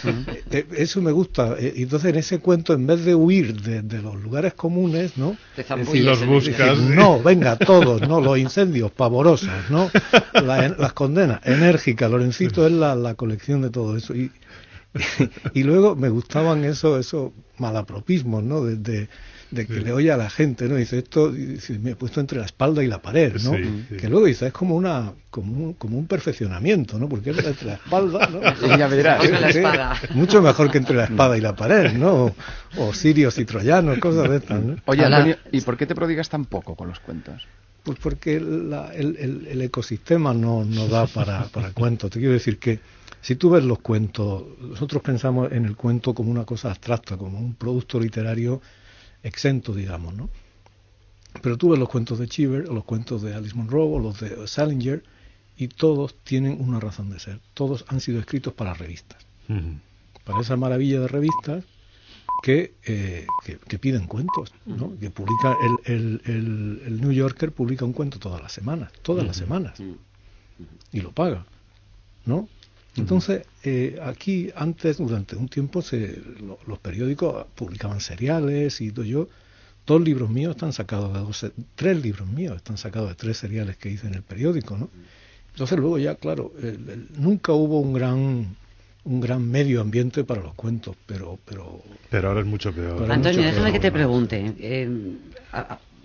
Eh, 0.49 0.65
eso 0.75 1.03
me 1.03 1.11
gusta. 1.11 1.55
Eh, 1.59 1.73
entonces, 1.77 2.09
en 2.09 2.15
ese 2.17 2.39
cuento, 2.39 2.73
en 2.73 2.87
vez 2.87 3.05
de 3.05 3.13
huir 3.13 3.61
de, 3.61 4.01
los 4.01 4.15
lugares 4.15 4.55
comunes, 4.55 5.17
¿no? 5.17 5.37
Decir, 5.55 6.03
los 6.03 6.25
buscas. 6.25 6.79
no, 6.79 7.21
venga, 7.21 7.57
todos, 7.57 8.01
¿no? 8.01 8.19
Los 8.19 8.39
incendios 8.39 8.91
pavorosos, 8.91 9.51
¿no? 9.69 9.91
las 10.33 10.93
condenas 10.93 11.39
enérgicas. 11.43 12.09
Lorencito 12.09 12.65
es 12.65 12.73
la, 12.73 12.95
la 12.95 13.13
colección 13.13 13.61
de 13.61 13.69
todo 13.69 13.95
eso. 13.95 14.15
Y, 14.15 14.31
y, 15.53 15.61
luego 15.61 15.95
me 15.95 16.09
gustaban 16.09 16.65
esos 16.65 16.99
eso 17.05 17.33
malapropismos, 17.59 18.43
¿no? 18.43 18.65
Desde 18.65 19.09
de 19.51 19.67
que 19.67 19.81
le 19.81 19.91
oye 19.91 20.11
a 20.11 20.17
la 20.17 20.29
gente, 20.29 20.67
¿no? 20.67 20.75
Dice, 20.75 20.99
esto 20.99 21.31
me 21.81 21.91
he 21.91 21.95
puesto 21.95 22.19
entre 22.19 22.39
la 22.39 22.45
espalda 22.45 22.83
y 22.83 22.87
la 22.87 23.01
pared, 23.01 23.35
¿no? 23.43 23.51
Que 23.97 24.09
luego 24.09 24.25
dice, 24.25 24.47
es 24.47 24.53
como 24.53 24.75
una 24.75 25.13
como 25.29 25.53
un, 25.53 25.73
como 25.73 25.97
un 25.97 26.07
perfeccionamiento, 26.07 26.97
¿no? 26.97 27.07
Porque 27.07 27.31
es 27.31 27.37
entre 27.37 27.67
la 27.67 27.73
espalda, 27.75 28.27
¿no? 28.27 28.41
ya 28.77 28.87
verás. 28.87 29.23
Mucho 30.13 30.41
mejor 30.41 30.71
que 30.71 30.77
entre 30.77 30.95
la 30.95 31.05
espada 31.05 31.37
y 31.37 31.41
la 31.41 31.55
pared, 31.55 31.93
¿no? 31.93 32.33
O, 32.77 32.93
sirios 32.93 33.37
y 33.37 33.45
troyanos, 33.45 33.99
cosas 33.99 34.29
de 34.29 34.37
estas, 34.37 34.61
¿no? 34.61 34.75
Oye, 34.85 35.05
Antonio, 35.05 35.37
¿y 35.51 35.61
por 35.61 35.77
qué 35.77 35.85
te 35.85 35.95
prodigas 35.95 36.29
tan 36.29 36.45
poco 36.45 36.75
con 36.75 36.87
los 36.87 36.99
cuentos? 36.99 37.47
Pues 37.83 37.97
porque 37.99 38.35
el, 38.35 38.73
el, 38.93 39.47
el, 39.49 39.61
ecosistema 39.61 40.33
no, 40.33 40.63
no 40.63 40.87
da 40.87 41.07
para, 41.07 41.45
para 41.45 41.71
cuentos. 41.71 42.11
Te 42.11 42.19
quiero 42.19 42.33
decir 42.33 42.59
que 42.59 42.79
si 43.21 43.35
tú 43.35 43.51
ves 43.51 43.63
los 43.63 43.79
cuentos, 43.79 44.43
nosotros 44.59 45.01
pensamos 45.01 45.51
en 45.51 45.65
el 45.65 45.75
cuento 45.75 46.13
como 46.13 46.31
una 46.31 46.43
cosa 46.43 46.69
abstracta, 46.69 47.17
como 47.17 47.39
un 47.39 47.53
producto 47.53 47.99
literario 47.99 48.61
exento, 49.23 49.73
digamos, 49.73 50.13
¿no? 50.13 50.29
Pero 51.41 51.57
tú 51.57 51.69
ves 51.69 51.79
los 51.79 51.89
cuentos 51.89 52.19
de 52.19 52.27
Cheever, 52.27 52.69
o 52.69 52.73
los 52.73 52.83
cuentos 52.83 53.21
de 53.21 53.33
Alice 53.33 53.55
Munro, 53.55 53.85
o 53.85 53.99
los 53.99 54.19
de 54.19 54.47
Salinger, 54.47 55.03
y 55.57 55.67
todos 55.69 56.15
tienen 56.23 56.59
una 56.59 56.79
razón 56.79 57.09
de 57.09 57.19
ser. 57.19 57.39
Todos 57.53 57.85
han 57.87 58.01
sido 58.01 58.19
escritos 58.19 58.53
para 58.53 58.73
revistas. 58.73 59.25
Para 60.23 60.39
esa 60.39 60.55
maravilla 60.55 61.01
de 61.01 61.07
revistas 61.07 61.65
que, 62.41 62.73
eh, 62.85 63.27
que, 63.67 63.79
piden 63.79 64.07
cuentos, 64.07 64.53
¿no? 64.65 64.97
que 64.97 65.09
publica 65.09 65.55
el, 65.85 66.21
el, 66.25 66.81
el, 66.85 67.01
New 67.01 67.11
Yorker 67.11 67.51
publica 67.51 67.85
un 67.85 67.93
cuento 67.93 68.17
todas 68.17 68.41
las 68.41 68.51
semanas, 68.51 68.91
todas 69.01 69.25
las 69.25 69.37
semanas, 69.37 69.79
y 70.91 71.01
lo 71.01 71.11
paga, 71.11 71.45
¿no? 72.25 72.47
Entonces, 72.97 73.45
eh, 73.63 73.99
aquí 74.03 74.51
antes, 74.55 74.97
durante 74.97 75.35
un 75.35 75.47
tiempo, 75.47 75.81
se, 75.81 76.21
los 76.67 76.79
periódicos 76.79 77.45
publicaban 77.55 78.01
seriales 78.01 78.81
y 78.81 78.91
todo 78.91 79.05
yo. 79.05 79.29
Dos 79.85 80.01
libros 80.01 80.29
míos 80.29 80.55
están 80.55 80.73
sacados 80.73 81.13
de 81.13 81.19
dos, 81.19 81.51
tres 81.75 82.01
libros 82.01 82.27
míos 82.27 82.55
están 82.57 82.77
sacados 82.77 83.09
de 83.09 83.15
tres 83.15 83.37
seriales 83.37 83.77
que 83.77 83.89
hice 83.89 84.07
en 84.07 84.13
el 84.13 84.21
periódico, 84.21 84.77
¿no? 84.77 84.89
Entonces 85.53 85.79
luego 85.79 85.97
ya, 85.97 86.15
claro, 86.15 86.53
nunca 87.17 87.51
hubo 87.53 87.79
un 87.79 87.93
gran 87.93 88.55
un 89.03 89.19
gran 89.19 89.49
medio 89.49 89.81
ambiente 89.81 90.23
para 90.23 90.41
los 90.41 90.53
cuentos, 90.53 90.95
pero 91.05 91.39
pero 91.45 91.81
pero 92.09 92.29
ahora 92.29 92.41
es 92.41 92.45
mucho 92.45 92.71
peor. 92.71 93.11
Antonio, 93.11 93.41
déjame 93.41 93.71
que 93.71 93.79
te 93.79 93.91
pregunte. 93.91 94.53
Eh, 94.59 94.89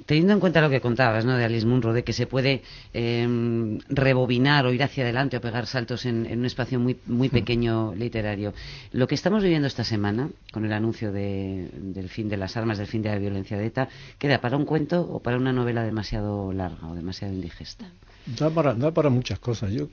teniendo 0.04 0.32
en 0.32 0.40
cuenta 0.40 0.60
lo 0.60 0.70
que 0.70 0.80
contabas 0.80 1.24
¿no? 1.24 1.36
de 1.36 1.44
Alice 1.44 1.66
Munro, 1.66 1.92
de 1.92 2.04
que 2.04 2.12
se 2.12 2.26
puede 2.26 2.62
em, 2.92 3.78
rebobinar 3.88 4.66
o 4.66 4.72
ir 4.72 4.82
hacia 4.82 5.04
adelante 5.04 5.36
o 5.36 5.40
pegar 5.40 5.66
saltos 5.66 6.04
en, 6.06 6.26
un 6.26 6.44
espacio 6.44 6.78
muy, 6.78 6.96
muy 7.06 7.28
pequeño 7.28 7.94
literario, 7.94 8.52
lo 8.92 9.06
que 9.06 9.14
estamos 9.14 9.42
viviendo 9.42 9.66
esta 9.66 9.84
semana, 9.84 10.28
con 10.52 10.64
el 10.64 10.72
anuncio 10.72 11.12
del 11.12 12.08
fin 12.08 12.28
de 12.28 12.36
las 12.36 12.56
armas, 12.56 12.78
del 12.78 12.86
fin 12.86 13.02
de 13.02 13.08
la 13.08 13.18
violencia 13.18 13.56
de 13.56 13.66
ETA, 13.66 13.88
¿queda 14.18 14.40
para 14.40 14.56
un 14.56 14.64
cuento 14.64 15.00
o 15.00 15.20
para 15.20 15.36
una 15.36 15.52
novela 15.52 15.82
demasiado 15.82 16.52
larga 16.52 16.88
o 16.88 16.94
demasiado 16.94 17.32
indigesta? 17.32 17.90
Da 18.38 18.50
para, 18.50 18.74
da 18.74 18.92
para 18.92 19.08
muchas 19.08 19.38
cosas. 19.38 19.72
Yo 19.72 19.88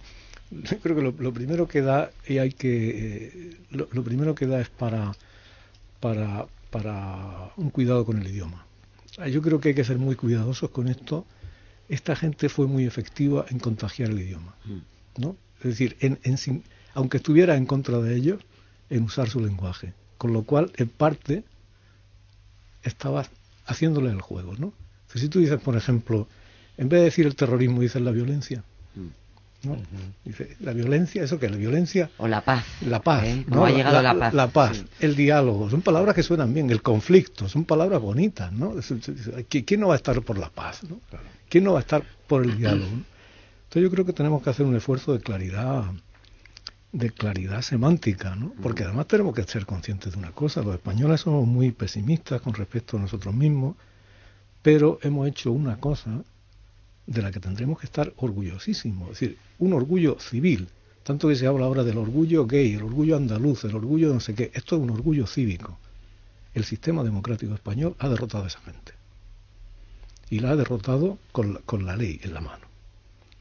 creo 0.81 0.95
que 0.95 1.01
lo, 1.01 1.33
primero 1.33 1.67
que 1.67 1.81
da 1.81 2.11
y 2.27 2.37
hay 2.37 2.51
que 2.51 2.89
eh, 2.89 3.57
lo, 3.71 3.87
lo, 3.91 4.03
primero 4.03 4.35
que 4.35 4.45
da 4.47 4.59
es 4.59 4.69
para 4.69 5.13
para 5.99 6.45
para 6.69 7.51
un 7.55 7.69
cuidado 7.69 8.05
con 8.05 8.19
el 8.19 8.27
idioma 8.27 8.65
yo 9.29 9.41
creo 9.41 9.59
que 9.59 9.69
hay 9.69 9.75
que 9.75 9.83
ser 9.83 9.97
muy 9.97 10.15
cuidadosos 10.15 10.69
con 10.69 10.87
esto. 10.87 11.25
Esta 11.89 12.15
gente 12.15 12.49
fue 12.49 12.67
muy 12.67 12.85
efectiva 12.85 13.45
en 13.49 13.59
contagiar 13.59 14.09
el 14.09 14.19
idioma, 14.19 14.55
mm. 14.65 15.21
¿no? 15.21 15.35
Es 15.57 15.63
decir, 15.63 15.97
en, 15.99 16.19
aunque 16.93 17.17
estuviera 17.17 17.55
en 17.55 17.65
contra 17.65 17.99
de 17.99 18.15
ellos, 18.15 18.43
en 18.89 19.03
usar 19.03 19.29
su 19.29 19.39
lenguaje. 19.39 19.93
Con 20.17 20.33
lo 20.33 20.43
cual, 20.43 20.71
en 20.77 20.89
parte, 20.89 21.43
estaba 22.83 23.25
haciéndole 23.65 24.09
el 24.09 24.21
juego, 24.21 24.55
¿no? 24.57 24.73
si 25.13 25.29
tú 25.29 25.39
dices, 25.39 25.61
por 25.61 25.77
ejemplo, 25.77 26.27
en 26.75 26.89
vez 26.89 27.01
de 27.01 27.05
decir 27.05 27.27
el 27.27 27.35
terrorismo, 27.35 27.81
dices 27.81 28.01
la 28.01 28.09
violencia, 28.09 28.63
Dice, 30.25 30.57
la 30.59 30.73
violencia, 30.73 31.23
¿eso 31.23 31.39
que 31.39 31.49
La 31.49 31.55
violencia... 31.55 32.09
O 32.17 32.27
la 32.27 32.41
paz. 32.41 32.65
La 32.81 33.01
paz. 33.01 33.23
¿Eh? 33.23 33.45
¿no? 33.47 33.65
ha 33.65 33.71
llegado 33.71 34.01
la, 34.01 34.17
paz. 34.17 34.33
La 34.33 34.47
paz, 34.47 34.83
el 34.99 35.15
diálogo, 35.15 35.69
son 35.69 35.81
palabras 35.81 36.15
que 36.15 36.23
suenan 36.23 36.53
bien, 36.53 36.69
el 36.69 36.81
conflicto, 36.81 37.47
son 37.47 37.63
palabras 37.65 38.01
bonitas, 38.01 38.51
¿no? 38.51 38.75
¿Quién 39.47 39.79
no 39.79 39.87
va 39.87 39.93
a 39.93 39.97
estar 39.97 40.21
por 40.21 40.37
la 40.37 40.49
paz, 40.49 40.83
¿no? 40.83 40.99
¿Quién 41.47 41.63
no 41.63 41.73
va 41.73 41.79
a 41.79 41.81
estar 41.81 42.03
por 42.27 42.43
el 42.43 42.57
diálogo? 42.57 42.91
Entonces 42.91 43.83
yo 43.83 43.89
creo 43.89 44.05
que 44.05 44.13
tenemos 44.13 44.43
que 44.43 44.49
hacer 44.49 44.65
un 44.65 44.75
esfuerzo 44.75 45.13
de 45.13 45.19
claridad 45.19 45.85
de 46.91 47.09
claridad 47.09 47.63
semántica, 47.63 48.35
¿no? 48.35 48.53
Porque 48.61 48.83
además 48.83 49.07
tenemos 49.07 49.33
que 49.33 49.43
ser 49.43 49.65
conscientes 49.65 50.13
de 50.13 50.19
una 50.19 50.31
cosa, 50.31 50.61
los 50.61 50.75
españoles 50.75 51.21
somos 51.21 51.47
muy 51.47 51.71
pesimistas 51.71 52.39
con 52.41 52.53
respecto 52.53 52.97
a 52.97 52.99
nosotros 52.99 53.33
mismos, 53.33 53.75
pero 54.61 54.99
hemos 55.01 55.27
hecho 55.27 55.51
una 55.51 55.77
cosa 55.77 56.23
de 57.05 57.21
la 57.21 57.31
que 57.31 57.39
tendremos 57.39 57.79
que 57.79 57.85
estar 57.85 58.13
orgullosísimos, 58.17 59.11
es 59.11 59.19
decir, 59.19 59.37
un 59.59 59.73
orgullo 59.73 60.17
civil, 60.19 60.67
tanto 61.03 61.27
que 61.27 61.35
se 61.35 61.47
habla 61.47 61.65
ahora 61.65 61.83
del 61.83 61.97
orgullo 61.97 62.47
gay, 62.47 62.73
el 62.73 62.83
orgullo 62.83 63.17
andaluz, 63.17 63.65
el 63.65 63.75
orgullo 63.75 64.13
no 64.13 64.19
sé 64.19 64.33
qué, 64.35 64.51
esto 64.53 64.75
es 64.75 64.81
un 64.81 64.89
orgullo 64.89 65.27
cívico. 65.27 65.77
El 66.53 66.63
sistema 66.63 67.03
democrático 67.03 67.53
español 67.53 67.95
ha 67.99 68.07
derrotado 68.07 68.45
a 68.45 68.47
esa 68.47 68.61
gente. 68.61 68.93
Y 70.29 70.39
la 70.39 70.51
ha 70.51 70.55
derrotado 70.55 71.17
con 71.31 71.55
la, 71.55 71.59
con 71.61 71.85
la 71.85 71.97
ley 71.97 72.21
en 72.23 72.33
la 72.33 72.41
mano. 72.41 72.65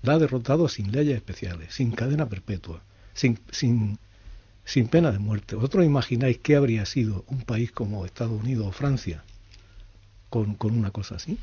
La 0.03 0.15
ha 0.15 0.19
derrotado 0.19 0.69
sin 0.69 0.91
leyes 0.91 1.15
especiales, 1.15 1.75
sin 1.75 1.93
cadena 1.93 2.29
perpetua, 2.29 2.83
sin, 3.15 3.39
sin, 3.51 3.99
sin 4.65 4.89
pena 4.89 5.13
de 5.13 5.21
muerte. 5.21 5.55
¿Vosotros 5.55 5.85
imagináis 5.85 6.39
qué 6.39 6.57
habría 6.57 6.85
sido 6.87 7.25
un 7.29 7.43
país 7.43 7.71
como 7.71 8.05
Estados 8.05 8.41
Unidos 8.41 8.67
o 8.67 8.73
Francia 8.73 9.23
con, 10.31 10.55
con 10.55 10.77
una 10.77 10.91
cosa 10.91 11.17
así? 11.17 11.39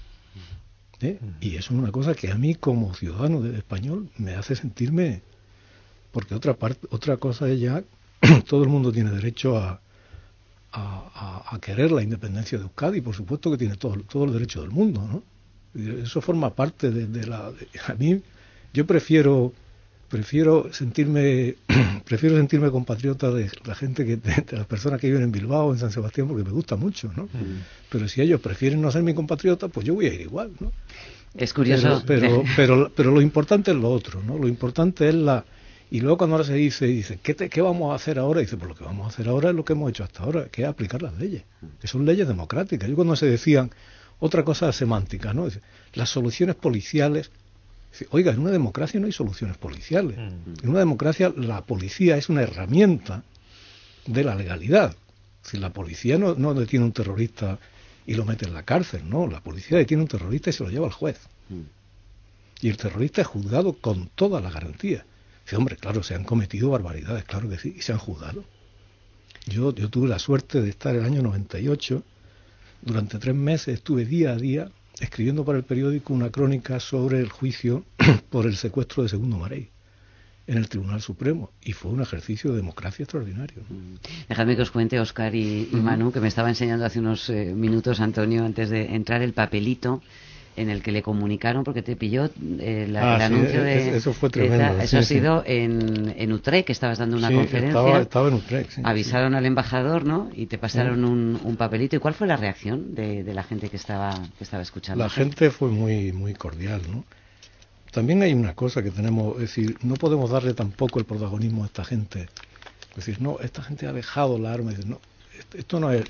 ¿Eh? 1.01 1.20
Y 1.42 1.55
eso 1.55 1.74
es 1.74 1.79
una 1.79 1.92
cosa 1.92 2.14
que 2.14 2.31
a 2.31 2.35
mí 2.35 2.55
como 2.55 2.94
ciudadano 2.94 3.42
de 3.42 3.57
español 3.57 4.09
me 4.18 4.35
hace 4.35 4.55
sentirme, 4.55 5.22
porque 6.12 6.35
otra 6.35 6.53
parte, 6.55 6.88
otra 6.92 7.18
cosa 7.18 7.50
es 7.50 7.59
ya, 7.59 7.83
todo 8.48 8.64
el 8.64 8.70
mundo 8.70 8.92
tiene 8.92 9.12
derecho 9.12 9.57
a, 9.57 9.81
a, 10.72 11.59
querer 11.62 11.92
la 11.92 12.03
independencia 12.03 12.57
de 12.57 12.64
Euskadi, 12.64 13.01
por 13.01 13.16
supuesto 13.16 13.51
que 13.51 13.57
tiene 13.57 13.75
todo, 13.75 13.98
todo 14.03 14.25
el 14.25 14.33
derecho 14.33 14.62
del 14.62 14.72
mundo, 14.72 15.01
¿no? 15.01 15.24
Eso 16.03 16.22
forma 16.22 16.53
parte 16.55 16.90
de, 16.90 17.27
la... 17.27 17.51
a 17.88 17.94
mí, 17.96 18.22
yo 18.74 18.88
prefiero 18.88 19.53
prefiero 20.09 20.74
sentirme 20.74 21.55
prefiero 22.05 22.35
sentirme 22.35 22.72
compatriota 22.72 23.31
de 23.31 23.50
la 23.65 23.75
gente 23.75 24.05
que 24.05 24.17
de, 24.17 24.45
las 24.51 24.65
personas 24.65 25.00
que 25.00 25.07
viven 25.07 25.24
en 25.24 25.31
Bilbao 25.31 25.72
en 25.72 25.79
San 25.79 25.91
Sebastián 25.91 26.27
porque 26.27 26.43
me 26.43 26.51
gusta 26.51 26.75
mucho 26.75 27.11
no 27.15 27.29
pero 27.89 28.07
si 28.07 28.22
ellos 28.22 28.41
prefieren 28.41 28.81
no 28.81 28.91
ser 28.91 29.03
mi 29.03 29.13
compatriota 29.13 29.67
pues 29.67 29.85
yo 29.85 29.93
voy 29.93 30.07
a 30.07 30.13
ir 30.13 30.22
igual 30.22 30.51
no 30.59 30.72
es 31.35 31.53
curioso. 31.53 32.03
Pero 32.07 32.43
pero, 32.55 32.91
pero, 32.95 33.11
lo 33.11 33.22
importante 33.22 33.72
es 33.72 33.77
lo 33.77 33.89
otro 33.89 34.22
no 34.24 34.37
lo 34.37 34.48
importante 34.48 35.07
es 35.07 35.15
la 35.15 35.45
y 35.91 36.01
luego 36.01 36.17
cuando 36.17 36.35
ahora 36.35 36.48
se 36.48 36.55
dice 36.55 36.85
dice 36.87 37.19
¿qué, 37.22 37.35
qué 37.35 37.61
vamos 37.61 37.91
a 37.91 37.95
hacer 37.95 38.19
ahora 38.19 38.41
dice 38.41 38.57
pues 38.57 38.69
lo 38.69 38.75
que 38.75 38.83
vamos 38.83 39.05
a 39.05 39.09
hacer 39.09 39.27
ahora 39.27 39.50
es 39.50 39.55
lo 39.55 39.63
que 39.63 39.74
hemos 39.74 39.89
hecho 39.91 40.03
hasta 40.03 40.24
ahora 40.24 40.48
que 40.48 40.63
es 40.63 40.67
aplicar 40.67 41.01
las 41.01 41.17
leyes 41.17 41.43
que 41.79 41.87
son 41.87 42.05
leyes 42.05 42.27
democráticas 42.27 42.89
yo 42.89 42.95
cuando 42.95 43.15
se 43.15 43.27
decían 43.27 43.72
otra 44.19 44.43
cosa 44.43 44.72
semántica 44.74 45.33
no 45.33 45.48
las 45.93 46.09
soluciones 46.09 46.55
policiales 46.55 47.31
Oiga, 48.12 48.32
en 48.32 48.40
una 48.40 48.52
democracia 48.52 49.00
no 49.00 49.08
hay 49.08 49.12
soluciones 49.12 49.58
policiales. 49.58 50.18
Mm. 50.18 50.64
En 50.64 50.70
una 50.70 50.80
democracia 50.80 51.34
la 51.36 51.66
policía 51.66 52.18
es 52.18 52.30
una 52.30 52.44
herramienta 52.44 53.24
de 54.06 54.24
la 54.24 54.36
legalidad. 54.36 54.96
Si 55.42 55.58
la 55.58 55.72
policía 55.72 56.18
no, 56.18 56.36
no 56.36 56.54
detiene 56.54 56.84
a 56.84 56.88
un 56.88 56.94
terrorista 56.94 57.60
y 58.06 58.14
lo 58.14 58.25
mete 58.25 58.46
en 58.46 58.54
la 58.54 58.64
cárcel, 58.64 59.10
no, 59.10 59.28
la 59.28 59.42
policía 59.42 59.78
detiene 59.78 60.02
a 60.02 60.06
un 60.06 60.10
terrorista 60.10 60.50
y 60.50 60.54
se 60.54 60.64
lo 60.64 60.70
lleva 60.70 60.86
al 60.86 60.94
juez. 60.94 61.20
Mm. 61.50 61.62
Y 62.62 62.70
el 62.70 62.78
terrorista 62.78 63.22
es 63.22 63.28
juzgado 63.28 63.74
con 63.74 64.08
toda 64.10 64.42
la 64.42 64.52
garantía. 64.52 65.06
Dice, 65.44 65.56
hombre, 65.56 65.75
claro, 65.78 66.04
se 66.04 66.16
han 66.16 66.24
cometido 66.24 66.70
barbaridades, 66.70 67.24
claro 67.24 67.50
que 67.50 67.58
sí, 67.58 67.75
y 67.78 67.82
se 67.82 67.92
han 67.92 68.00
juzgado. 68.00 68.44
Yo, 69.48 69.74
yo 69.74 69.90
tuve 69.90 70.08
la 70.08 70.20
suerte 70.20 70.62
de 70.62 70.70
estar 70.70 70.96
el 70.96 71.06
año 71.06 71.22
98, 71.22 72.04
durante 72.82 73.18
tres 73.20 73.36
meses 73.36 73.75
estuve 73.75 74.06
día 74.06 74.32
a 74.32 74.36
día 74.36 74.72
escribiendo 75.00 75.46
para 75.46 75.57
el 75.57 75.64
periódico 75.64 76.14
una 76.14 76.29
crónica 76.29 76.79
sobre 76.79 77.20
el 77.20 77.29
juicio 77.29 77.85
por 78.29 78.46
el 78.46 78.55
secuestro 78.55 79.03
de 79.03 79.09
Segundo 79.09 79.38
Marey 79.38 79.70
en 80.48 80.57
el 80.57 80.68
Tribunal 80.68 81.01
Supremo 81.01 81.51
y 81.62 81.74
fue 81.74 81.92
un 81.92 82.01
ejercicio 82.01 82.51
de 82.51 82.57
democracia 82.57 83.03
extraordinario. 83.03 83.62
Mm. 83.70 83.96
Dejadme 84.27 84.55
que 84.55 84.64
os 84.64 84.72
cuente, 84.72 85.00
Oscar 85.00 85.35
y, 85.35 85.70
Manu, 85.72 86.12
que 86.12 86.20
me 86.20 86.27
estaba 86.27 86.50
enseñando 86.50 86.85
hace 86.85 87.00
unos 87.00 87.29
eh, 87.29 87.53
minutos 87.55 88.00
Antonio 88.00 88.44
antes 88.44 88.70
de 88.70 88.96
entrar 88.96 89.22
el 89.22 89.33
papelito 89.33 90.01
en 90.55 90.70
el 90.70 90.81
que 90.81 90.92
le 90.92 91.01
comunicaron, 91.01 91.64
porque 91.64 91.81
te 91.81 91.96
pilló 91.96 92.29
eh, 92.59 92.88
la, 92.90 93.14
ah, 93.14 93.16
el 93.16 93.22
anuncio 93.22 93.64
de... 93.64 93.96
Eso 93.96 94.14
fue 94.14 94.29
tremendo. 94.29 94.81
eso 94.81 94.98
ha 94.98 95.03
sido 95.03 95.44
en, 95.46 96.14
en 96.18 96.33
Utrecht, 96.33 96.68
que 96.68 96.74
estabas 96.74 96.98
dando 96.98 97.18
una 97.18 97.31
conferencia. 97.31 98.01
Estaba, 98.01 98.27
en 98.27 98.33
Utrecht, 98.33 98.79
Avisaron 98.83 99.35
al 99.35 99.46
embajador, 99.46 100.05
¿no? 100.05 100.29
Y 100.33 100.48
te 100.48 100.57
pasaron 100.57 101.05
un, 101.05 101.40
un, 101.44 101.55
papelito. 101.55 101.96
¿Y 101.96 102.00
cuál 102.00 102.14
fue 102.14 102.27
la 102.27 102.35
reacción 102.35 102.94
de, 102.94 103.24
de, 103.24 103.33
la 103.33 103.44
gente 103.44 103.70
que 103.70 103.77
estaba, 103.77 104.14
que 104.38 104.44
estaba 104.44 104.62
escuchando? 104.62 105.03
La 105.03 105.09
gente 105.09 105.50
fue 105.50 105.70
muy, 105.70 106.12
muy 106.12 106.33
cordial, 106.33 106.81
¿no? 106.90 107.05
También 107.92 108.22
hay 108.22 108.33
una 108.33 108.53
cosa 108.53 108.83
que 108.83 108.92
tenemos, 108.92 109.35
es 109.35 109.42
decir, 109.42 109.77
no 109.81 109.96
podemos 109.96 110.29
darle 110.29 110.53
tampoco 110.53 111.00
el 111.00 111.05
protagonismo 111.05 111.64
a 111.64 111.68
esta 111.68 111.83
gente. 111.83 112.27
Es 112.92 112.96
decir, 112.98 113.22
no, 113.22 113.40
esta 113.40 113.64
gente 113.64 113.88
ha 113.88 113.94
dejado 113.94 114.38
la 114.38 114.53
arma. 114.53 114.72
Y 114.72 114.75
dice, 114.75 114.90
no, 114.90 115.00
esto 115.53 115.79
no 115.79 115.92
es... 115.92 116.03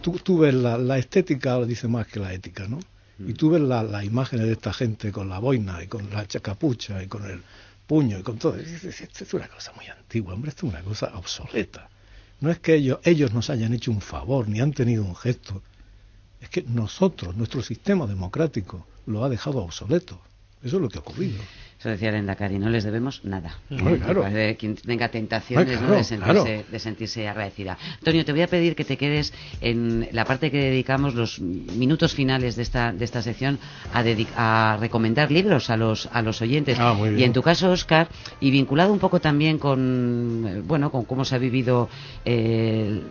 Tú, 0.00 0.12
tú 0.12 0.38
ves 0.38 0.54
la, 0.54 0.76
la 0.76 0.98
estética, 0.98 1.62
dice 1.64 1.86
más 1.86 2.06
que 2.06 2.18
la 2.18 2.32
ética, 2.32 2.66
¿no? 2.66 2.80
Y 3.26 3.34
tú 3.34 3.50
ves 3.50 3.60
las 3.60 3.88
la 3.88 4.04
imágenes 4.04 4.46
de 4.46 4.52
esta 4.52 4.72
gente 4.72 5.12
con 5.12 5.28
la 5.28 5.38
boina 5.38 5.82
y 5.82 5.88
con 5.88 6.10
la 6.10 6.26
chacapucha 6.26 7.02
y 7.02 7.08
con 7.08 7.24
el 7.24 7.42
puño 7.86 8.18
y 8.18 8.22
con 8.22 8.38
todo. 8.38 8.56
Esto 8.56 9.24
es 9.24 9.34
una 9.34 9.48
cosa 9.48 9.72
muy 9.72 9.86
antigua, 9.86 10.34
hombre, 10.34 10.50
esto 10.50 10.66
es 10.66 10.72
una 10.72 10.82
cosa 10.82 11.12
obsoleta. 11.16 11.88
No 12.40 12.50
es 12.50 12.58
que 12.58 12.74
ellos, 12.74 12.98
ellos 13.04 13.32
nos 13.32 13.50
hayan 13.50 13.72
hecho 13.72 13.90
un 13.90 14.00
favor 14.00 14.48
ni 14.48 14.60
han 14.60 14.72
tenido 14.72 15.04
un 15.04 15.14
gesto. 15.14 15.62
Es 16.40 16.48
que 16.48 16.62
nosotros, 16.62 17.36
nuestro 17.36 17.62
sistema 17.62 18.06
democrático, 18.06 18.86
lo 19.06 19.24
ha 19.24 19.28
dejado 19.28 19.58
obsoleto. 19.58 20.20
Eso 20.64 20.76
es 20.76 20.82
lo 20.82 20.88
que 20.88 20.98
ha 20.98 21.00
ocurrido. 21.00 21.40
Eso 21.82 21.88
decía 21.88 22.12
Lendakari, 22.12 22.60
no 22.60 22.70
les 22.70 22.84
debemos 22.84 23.24
nada. 23.24 23.58
claro. 23.68 24.24
quien 24.56 24.76
tenga 24.76 25.08
tentaciones 25.08 25.80
de, 25.80 26.04
sentirse, 26.04 26.64
de, 26.70 26.78
sentirse, 26.78 27.26
agradecida. 27.26 27.76
Antonio, 27.98 28.24
te 28.24 28.30
voy 28.30 28.42
a 28.42 28.46
pedir 28.46 28.76
que 28.76 28.84
te 28.84 28.96
quedes 28.96 29.34
en 29.60 30.08
la 30.12 30.24
parte 30.24 30.52
que 30.52 30.58
dedicamos 30.58 31.16
los 31.16 31.40
minutos 31.40 32.14
finales 32.14 32.54
de 32.54 32.62
esta, 32.62 32.92
de 32.92 33.04
esta 33.04 33.20
sección 33.20 33.58
a, 33.92 34.04
a 34.36 34.76
recomendar 34.76 35.32
libros 35.32 35.70
a 35.70 35.76
los, 35.76 36.08
a 36.12 36.22
los 36.22 36.40
oyentes. 36.40 36.78
Ah, 36.78 36.96
y 37.18 37.24
en 37.24 37.32
tu 37.32 37.42
caso, 37.42 37.72
Oscar, 37.72 38.06
y 38.38 38.52
vinculado 38.52 38.92
un 38.92 39.00
poco 39.00 39.20
también 39.20 39.58
con, 39.58 40.62
bueno, 40.68 40.92
con 40.92 41.04
cómo 41.04 41.24
se 41.24 41.34
ha 41.34 41.38
vivido. 41.38 41.88
Eh, 42.24 43.02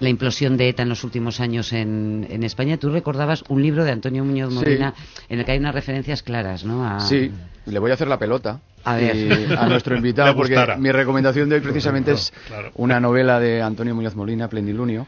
la 0.00 0.08
implosión 0.08 0.56
de 0.56 0.68
ETA 0.68 0.82
en 0.82 0.88
los 0.88 1.04
últimos 1.04 1.40
años 1.40 1.72
en, 1.72 2.26
en 2.28 2.42
España, 2.42 2.78
tú 2.78 2.90
recordabas 2.90 3.44
un 3.48 3.62
libro 3.62 3.84
de 3.84 3.92
Antonio 3.92 4.24
Muñoz 4.24 4.52
Molina 4.52 4.94
en 5.28 5.38
el 5.38 5.44
que 5.44 5.52
hay 5.52 5.58
unas 5.58 5.74
referencias 5.74 6.22
claras, 6.22 6.64
¿no? 6.64 6.98
Sí, 7.00 7.30
le 7.66 7.78
voy 7.78 7.90
a 7.90 7.94
hacer 7.94 8.08
la 8.08 8.18
pelota. 8.18 8.60
A, 8.82 8.94
a 8.94 9.68
nuestro 9.68 9.94
invitado, 9.94 10.34
porque 10.36 10.56
mi 10.78 10.90
recomendación 10.90 11.50
de 11.50 11.56
hoy 11.56 11.60
precisamente 11.60 12.12
es 12.12 12.32
una 12.74 12.98
novela 12.98 13.38
de 13.38 13.60
Antonio 13.60 13.94
Muñoz 13.94 14.16
Molina, 14.16 14.48
Plenilunio, 14.48 15.06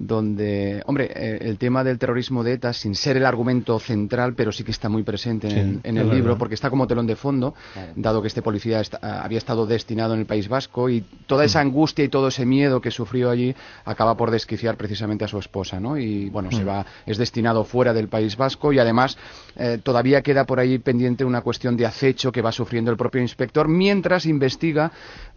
donde, 0.00 0.82
hombre, 0.86 1.10
eh, 1.14 1.38
el 1.42 1.58
tema 1.58 1.84
del 1.84 1.98
terrorismo 1.98 2.42
de 2.42 2.54
ETA, 2.54 2.72
sin 2.72 2.94
ser 2.94 3.18
el 3.18 3.26
argumento 3.26 3.78
central, 3.78 4.34
pero 4.34 4.50
sí 4.50 4.64
que 4.64 4.70
está 4.70 4.88
muy 4.88 5.02
presente 5.02 5.48
en, 5.84 5.96
el 5.98 6.08
libro, 6.08 6.38
porque 6.38 6.54
está 6.54 6.70
como 6.70 6.86
telón 6.86 7.06
de 7.06 7.16
fondo, 7.16 7.54
dado 7.94 8.22
que 8.22 8.28
este 8.28 8.40
policía 8.40 8.80
había 9.02 9.36
estado 9.36 9.66
destinado 9.66 10.14
en 10.14 10.20
el 10.20 10.26
País 10.26 10.48
Vasco 10.48 10.88
y 10.88 11.04
toda 11.26 11.44
esa 11.44 11.62
mm. 11.62 11.66
angustia 11.66 12.04
y 12.04 12.08
todo 12.08 12.28
ese 12.28 12.46
miedo 12.46 12.80
que 12.80 12.90
sufrió 12.90 13.30
allí 13.30 13.54
acaba 13.84 14.16
por 14.16 14.30
desquiciar 14.30 14.78
precisamente 14.78 15.26
a 15.26 15.28
su 15.28 15.38
esposa, 15.38 15.78
¿no? 15.78 15.98
Y 15.98 16.30
bueno, 16.30 16.50
se 16.50 16.64
mm. 16.64 16.68
va, 16.68 16.86
es 17.04 17.18
destinado 17.18 17.64
fuera 17.64 17.92
del 17.92 18.08
País 18.08 18.38
Vasco 18.38 18.72
y 18.72 18.78
además 18.78 19.18
eh, 19.56 19.78
todavía 19.82 20.22
queda 20.22 20.44
por 20.44 20.60
ahí 20.60 20.78
pendiente 20.78 21.26
una 21.26 21.42
cuestión 21.42 21.76
de 21.76 21.84
acecho 21.84 22.32
que 22.32 22.40
va 22.40 22.52
sufriendo 22.52 22.90
el 22.90 22.96
propio 22.96 23.20
inspector 23.20 23.68
mientras 23.68 24.24
investiga 24.24 24.92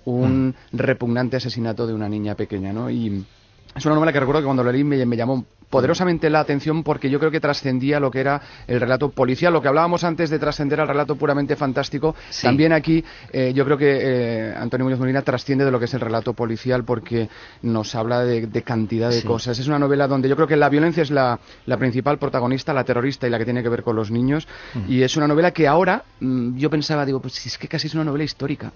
un 0.06 0.56
mm. 0.72 0.78
repugnante 0.78 1.36
asesinato 1.36 1.86
de 1.86 1.94
una 1.94 2.08
niña 2.08 2.36
pequeña, 2.36 2.72
¿no? 2.72 2.90
Y 2.90 3.26
es 3.76 3.86
una 3.86 3.96
novela 3.96 4.14
que 4.14 4.20
recuerdo 4.20 4.42
que 4.42 4.46
cuando 4.46 4.64
la 4.64 4.72
leí 4.72 4.84
me, 4.84 5.06
me 5.06 5.18
llamó 5.18 5.46
poderosamente 5.74 6.30
la 6.30 6.40
atención 6.40 6.84
porque 6.84 7.10
yo 7.10 7.18
creo 7.18 7.32
que 7.32 7.40
trascendía 7.40 8.00
lo 8.00 8.12
que 8.12 8.20
era 8.20 8.40
el 8.68 8.80
relato 8.80 9.10
policial, 9.10 9.52
lo 9.52 9.60
que 9.60 9.68
hablábamos 9.68 10.04
antes 10.04 10.30
de 10.30 10.38
trascender 10.38 10.80
al 10.80 10.88
relato 10.88 11.16
puramente 11.16 11.56
fantástico. 11.56 12.16
También 12.44 12.74
aquí 12.74 13.04
eh, 13.32 13.54
yo 13.56 13.66
creo 13.66 13.76
que 13.76 13.98
eh, 14.00 14.54
Antonio 14.56 14.86
Muñoz 14.86 15.00
Molina 15.00 15.24
trasciende 15.24 15.66
de 15.66 15.72
lo 15.72 15.80
que 15.80 15.86
es 15.86 15.94
el 15.96 16.00
relato 16.00 16.34
policial 16.34 16.84
porque 16.84 17.28
nos 17.64 17.96
habla 17.96 18.24
de, 18.24 18.62
cantidad 18.62 19.10
de 19.10 19.24
cosas. 19.24 19.58
Es 19.58 19.68
una 19.68 19.80
novela 19.80 20.08
donde 20.08 20.30
yo 20.30 20.36
creo 20.36 20.48
que 20.48 20.58
la 20.58 20.70
violencia 20.70 21.02
es 21.02 21.10
la, 21.10 21.40
principal 21.80 22.20
protagonista, 22.20 22.72
la 22.72 22.84
terrorista 22.84 23.26
y 23.26 23.32
la 23.32 23.40
que 23.40 23.46
tiene 23.46 23.64
que 23.64 23.70
ver 23.70 23.82
con 23.82 23.96
los 23.96 24.12
niños. 24.12 24.48
Y 24.88 25.02
es 25.02 25.18
una 25.18 25.28
novela 25.28 25.50
que 25.50 25.68
ahora 25.68 26.04
mm, 26.20 26.56
yo 26.56 26.70
pensaba, 26.70 27.04
digo, 27.04 27.20
pues 27.20 27.44
es 27.48 27.58
que 27.58 27.68
casi 27.68 27.88
es 27.88 27.96
una 27.96 28.04
novela 28.04 28.24
histórica. 28.24 28.72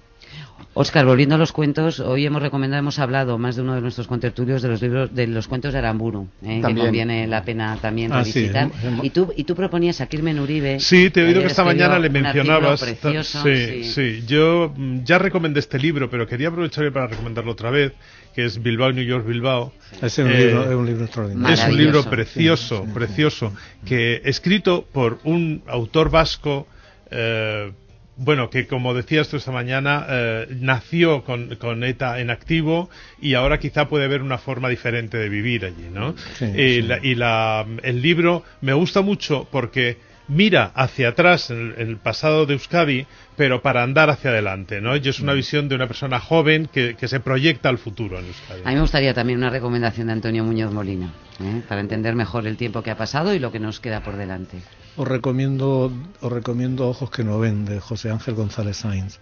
Oscar, 0.79 1.07
volviendo 1.07 1.33
a 1.33 1.37
los 1.39 1.53
cuentos, 1.53 1.99
hoy 1.99 2.27
hemos 2.27 2.39
recomendado, 2.39 2.79
hemos 2.79 2.99
hablado 2.99 3.39
más 3.39 3.55
de 3.55 3.63
uno 3.63 3.73
de 3.73 3.81
nuestros 3.81 4.05
contertulios 4.05 4.61
de 4.61 4.69
los 4.69 4.79
libros, 4.79 5.09
de 5.11 5.25
los 5.25 5.47
cuentos 5.47 5.73
de 5.73 5.79
Aramburu, 5.79 6.27
¿eh? 6.43 6.61
que 6.63 6.75
conviene 6.75 7.25
la 7.25 7.41
pena 7.43 7.79
también 7.81 8.13
ah, 8.13 8.19
revisitar. 8.19 8.69
y 9.01 9.09
tú 9.09 9.33
y 9.35 9.43
tú 9.43 9.55
proponías 9.55 10.01
a 10.01 10.05
Kirmen 10.05 10.39
Uribe. 10.39 10.79
Sí, 10.79 11.09
te 11.09 11.21
he 11.21 11.25
oído 11.25 11.41
que 11.41 11.47
esta 11.47 11.63
mañana 11.63 11.97
le 11.97 12.11
mencionabas. 12.11 12.85
sí, 13.23 13.85
sí, 13.85 14.23
Yo 14.27 14.71
mm, 14.75 15.03
ya 15.03 15.17
recomendé 15.17 15.61
este 15.61 15.79
libro, 15.79 16.11
pero 16.11 16.27
quería 16.27 16.49
aprovechar 16.49 16.91
para 16.93 17.07
recomendarlo 17.07 17.53
otra 17.53 17.71
vez, 17.71 17.93
que 18.35 18.45
es 18.45 18.61
Bilbao, 18.61 18.91
New 18.91 19.03
York, 19.03 19.25
Bilbao. 19.25 19.73
Es 19.99 20.19
un, 20.19 20.31
libro, 20.31 20.63
es 20.63 20.75
un 20.75 20.85
libro 20.85 21.05
extraordinario. 21.05 21.55
Es 21.55 21.67
un 21.67 21.75
libro 21.75 22.03
precioso, 22.03 22.85
precioso, 22.93 23.51
que 23.83 24.21
escrito 24.25 24.85
por 24.93 25.17
un 25.23 25.63
autor 25.65 26.11
vasco. 26.11 26.67
Eh, 27.09 27.71
bueno, 28.17 28.49
que 28.49 28.67
como 28.67 28.93
decías 28.93 29.29
tú 29.29 29.37
esta 29.37 29.51
mañana, 29.51 30.05
eh, 30.09 30.47
nació 30.59 31.23
con, 31.23 31.55
con, 31.55 31.83
ETA 31.83 32.19
en 32.19 32.31
activo 32.31 32.89
y 33.21 33.35
ahora 33.35 33.59
quizá 33.59 33.87
puede 33.87 34.05
haber 34.05 34.21
una 34.21 34.39
forma 34.39 34.69
diferente 34.69 35.17
de 35.17 35.29
vivir 35.29 35.65
allí, 35.65 35.89
¿no? 35.91 36.15
y, 36.41 36.81
La, 37.15 37.65
el 37.83 38.01
libro 38.01 38.43
me 38.61 38.73
gusta 38.73 39.01
mucho 39.01 39.47
porque 39.51 39.97
mira 40.27 40.71
hacia 40.75 41.09
atrás 41.09 41.51
en 41.51 41.75
el, 41.77 41.97
pasado 41.97 42.45
de 42.45 42.53
Euskadi, 42.53 43.05
pero 43.35 43.61
para 43.61 43.83
andar 43.83 44.09
hacia 44.09 44.31
adelante, 44.31 44.81
¿no? 44.81 44.95
Y 44.95 45.07
es 45.07 45.19
una 45.19 45.33
mm. 45.33 45.37
visión 45.37 45.69
de 45.69 45.75
una 45.75 45.87
persona 45.87 46.19
joven 46.19 46.67
que, 46.71 46.95
que, 46.95 47.07
se 47.07 47.19
proyecta 47.19 47.69
al 47.69 47.77
futuro 47.77 48.19
en 48.19 48.25
Euskadi. 48.25 48.61
A 48.65 48.69
mí 48.69 48.75
me 48.75 48.81
gustaría 48.81 49.13
también 49.13 49.39
una 49.39 49.49
recomendación 49.49 50.07
de 50.07 50.13
Antonio 50.13 50.43
Muñoz 50.43 50.73
Molina, 50.73 51.13
¿eh? 51.39 51.61
para 51.67 51.81
entender 51.81 52.15
mejor 52.15 52.47
el 52.47 52.57
tiempo 52.57 52.81
que 52.81 52.91
ha 52.91 52.97
pasado 52.97 53.33
y 53.33 53.39
lo 53.39 53.51
que 53.51 53.59
nos 53.59 53.79
queda 53.79 54.01
por 54.01 54.17
delante. 54.17 54.57
Os 54.97 55.07
recomiendo, 55.07 55.91
os 56.21 56.31
recomiendo 56.31 56.89
Ojos 56.89 57.11
que 57.11 57.23
no 57.23 57.37
ven, 57.37 57.65
de 57.65 57.79
José 57.79 58.09
Ángel 58.09 58.33
González 58.33 58.77
Sainz. 58.77 59.19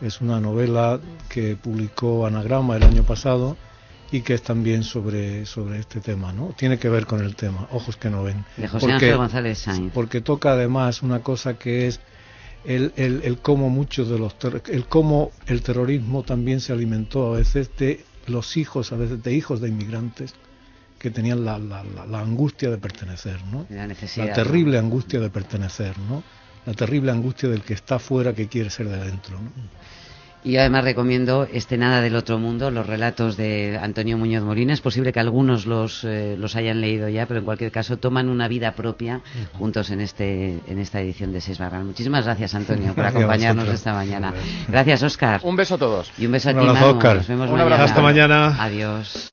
Es 0.00 0.20
una 0.20 0.40
novela 0.40 1.00
que 1.28 1.56
publicó 1.56 2.26
Anagrama 2.26 2.76
el 2.76 2.84
año 2.84 3.02
pasado 3.02 3.56
y 4.12 4.20
que 4.22 4.34
es 4.34 4.42
también 4.42 4.84
sobre, 4.84 5.46
sobre 5.46 5.80
este 5.80 6.00
tema, 6.00 6.32
¿no? 6.32 6.54
Tiene 6.56 6.78
que 6.78 6.88
ver 6.88 7.06
con 7.06 7.24
el 7.24 7.34
tema, 7.34 7.66
Ojos 7.72 7.96
que 7.96 8.08
no 8.08 8.22
ven. 8.22 8.44
De 8.56 8.68
José 8.68 8.92
Ángel 8.92 9.16
González 9.16 9.58
Sainz. 9.58 9.92
Porque 9.92 10.20
toca 10.20 10.52
además 10.52 11.02
una 11.02 11.20
cosa 11.20 11.54
que 11.54 11.88
es 11.88 12.00
el, 12.64 12.92
el, 12.96 13.22
el 13.24 13.38
cómo 13.38 13.68
muchos 13.68 14.08
de 14.08 14.18
los 14.18 14.36
el 14.68 14.86
cómo 14.86 15.32
el 15.46 15.62
terrorismo 15.62 16.22
también 16.22 16.60
se 16.60 16.72
alimentó 16.72 17.34
a 17.34 17.38
veces 17.38 17.70
de 17.76 18.04
los 18.28 18.56
hijos, 18.56 18.92
a 18.92 18.96
veces 18.96 19.22
de 19.24 19.34
hijos 19.34 19.60
de 19.60 19.68
inmigrantes 19.70 20.34
que 21.00 21.10
tenían 21.10 21.46
la, 21.46 21.58
la, 21.58 21.82
la, 21.82 22.20
angustia 22.20 22.68
de 22.68 22.76
pertenecer, 22.76 23.42
¿no? 23.50 23.66
La, 23.70 23.86
la 23.86 24.32
terrible 24.34 24.78
angustia 24.78 25.18
de 25.18 25.30
pertenecer, 25.30 25.98
¿no? 25.98 26.22
La 26.66 26.74
terrible 26.74 27.10
angustia 27.10 27.48
del 27.48 27.62
que 27.62 27.72
está 27.72 27.98
fuera 27.98 28.34
que 28.34 28.48
quiere 28.48 28.68
ser 28.68 28.86
de 28.86 28.96
adentro, 28.96 29.40
¿no? 29.40 29.50
Y 30.42 30.56
además 30.56 30.84
recomiendo 30.84 31.46
este 31.52 31.76
Nada 31.76 32.00
del 32.00 32.16
Otro 32.16 32.38
Mundo, 32.38 32.70
los 32.70 32.86
relatos 32.86 33.36
de 33.36 33.78
Antonio 33.80 34.16
Muñoz 34.16 34.42
Molina. 34.42 34.72
Es 34.72 34.80
posible 34.80 35.12
que 35.12 35.20
algunos 35.20 35.66
los, 35.66 36.02
eh, 36.04 36.36
los 36.38 36.56
hayan 36.56 36.80
leído 36.80 37.08
ya, 37.10 37.26
pero 37.26 37.40
en 37.40 37.44
cualquier 37.44 37.70
caso 37.70 37.98
toman 37.98 38.30
una 38.30 38.48
vida 38.48 38.72
propia 38.72 39.20
juntos 39.58 39.90
en, 39.90 40.00
este, 40.00 40.60
en 40.66 40.78
esta 40.78 41.00
edición 41.00 41.32
de 41.32 41.42
Seis 41.42 41.58
Barras. 41.58 41.84
Muchísimas 41.84 42.24
gracias, 42.24 42.54
Antonio, 42.54 42.94
por 42.94 43.04
acompañarnos 43.06 43.68
esta 43.68 43.92
mañana. 43.92 44.32
Gracias, 44.68 45.02
Oscar. 45.02 45.40
Un 45.44 45.56
beso 45.56 45.74
a 45.74 45.78
todos. 45.78 46.10
Y 46.16 46.24
un 46.24 46.32
beso 46.32 46.50
a 46.50 46.52
ti, 46.52 46.64
Manu. 46.64 46.94
Nos 46.94 47.28
vemos 47.28 47.50
mañana. 47.50 47.84
Hasta 47.84 48.00
mañana. 48.00 48.56
Adiós. 48.62 49.30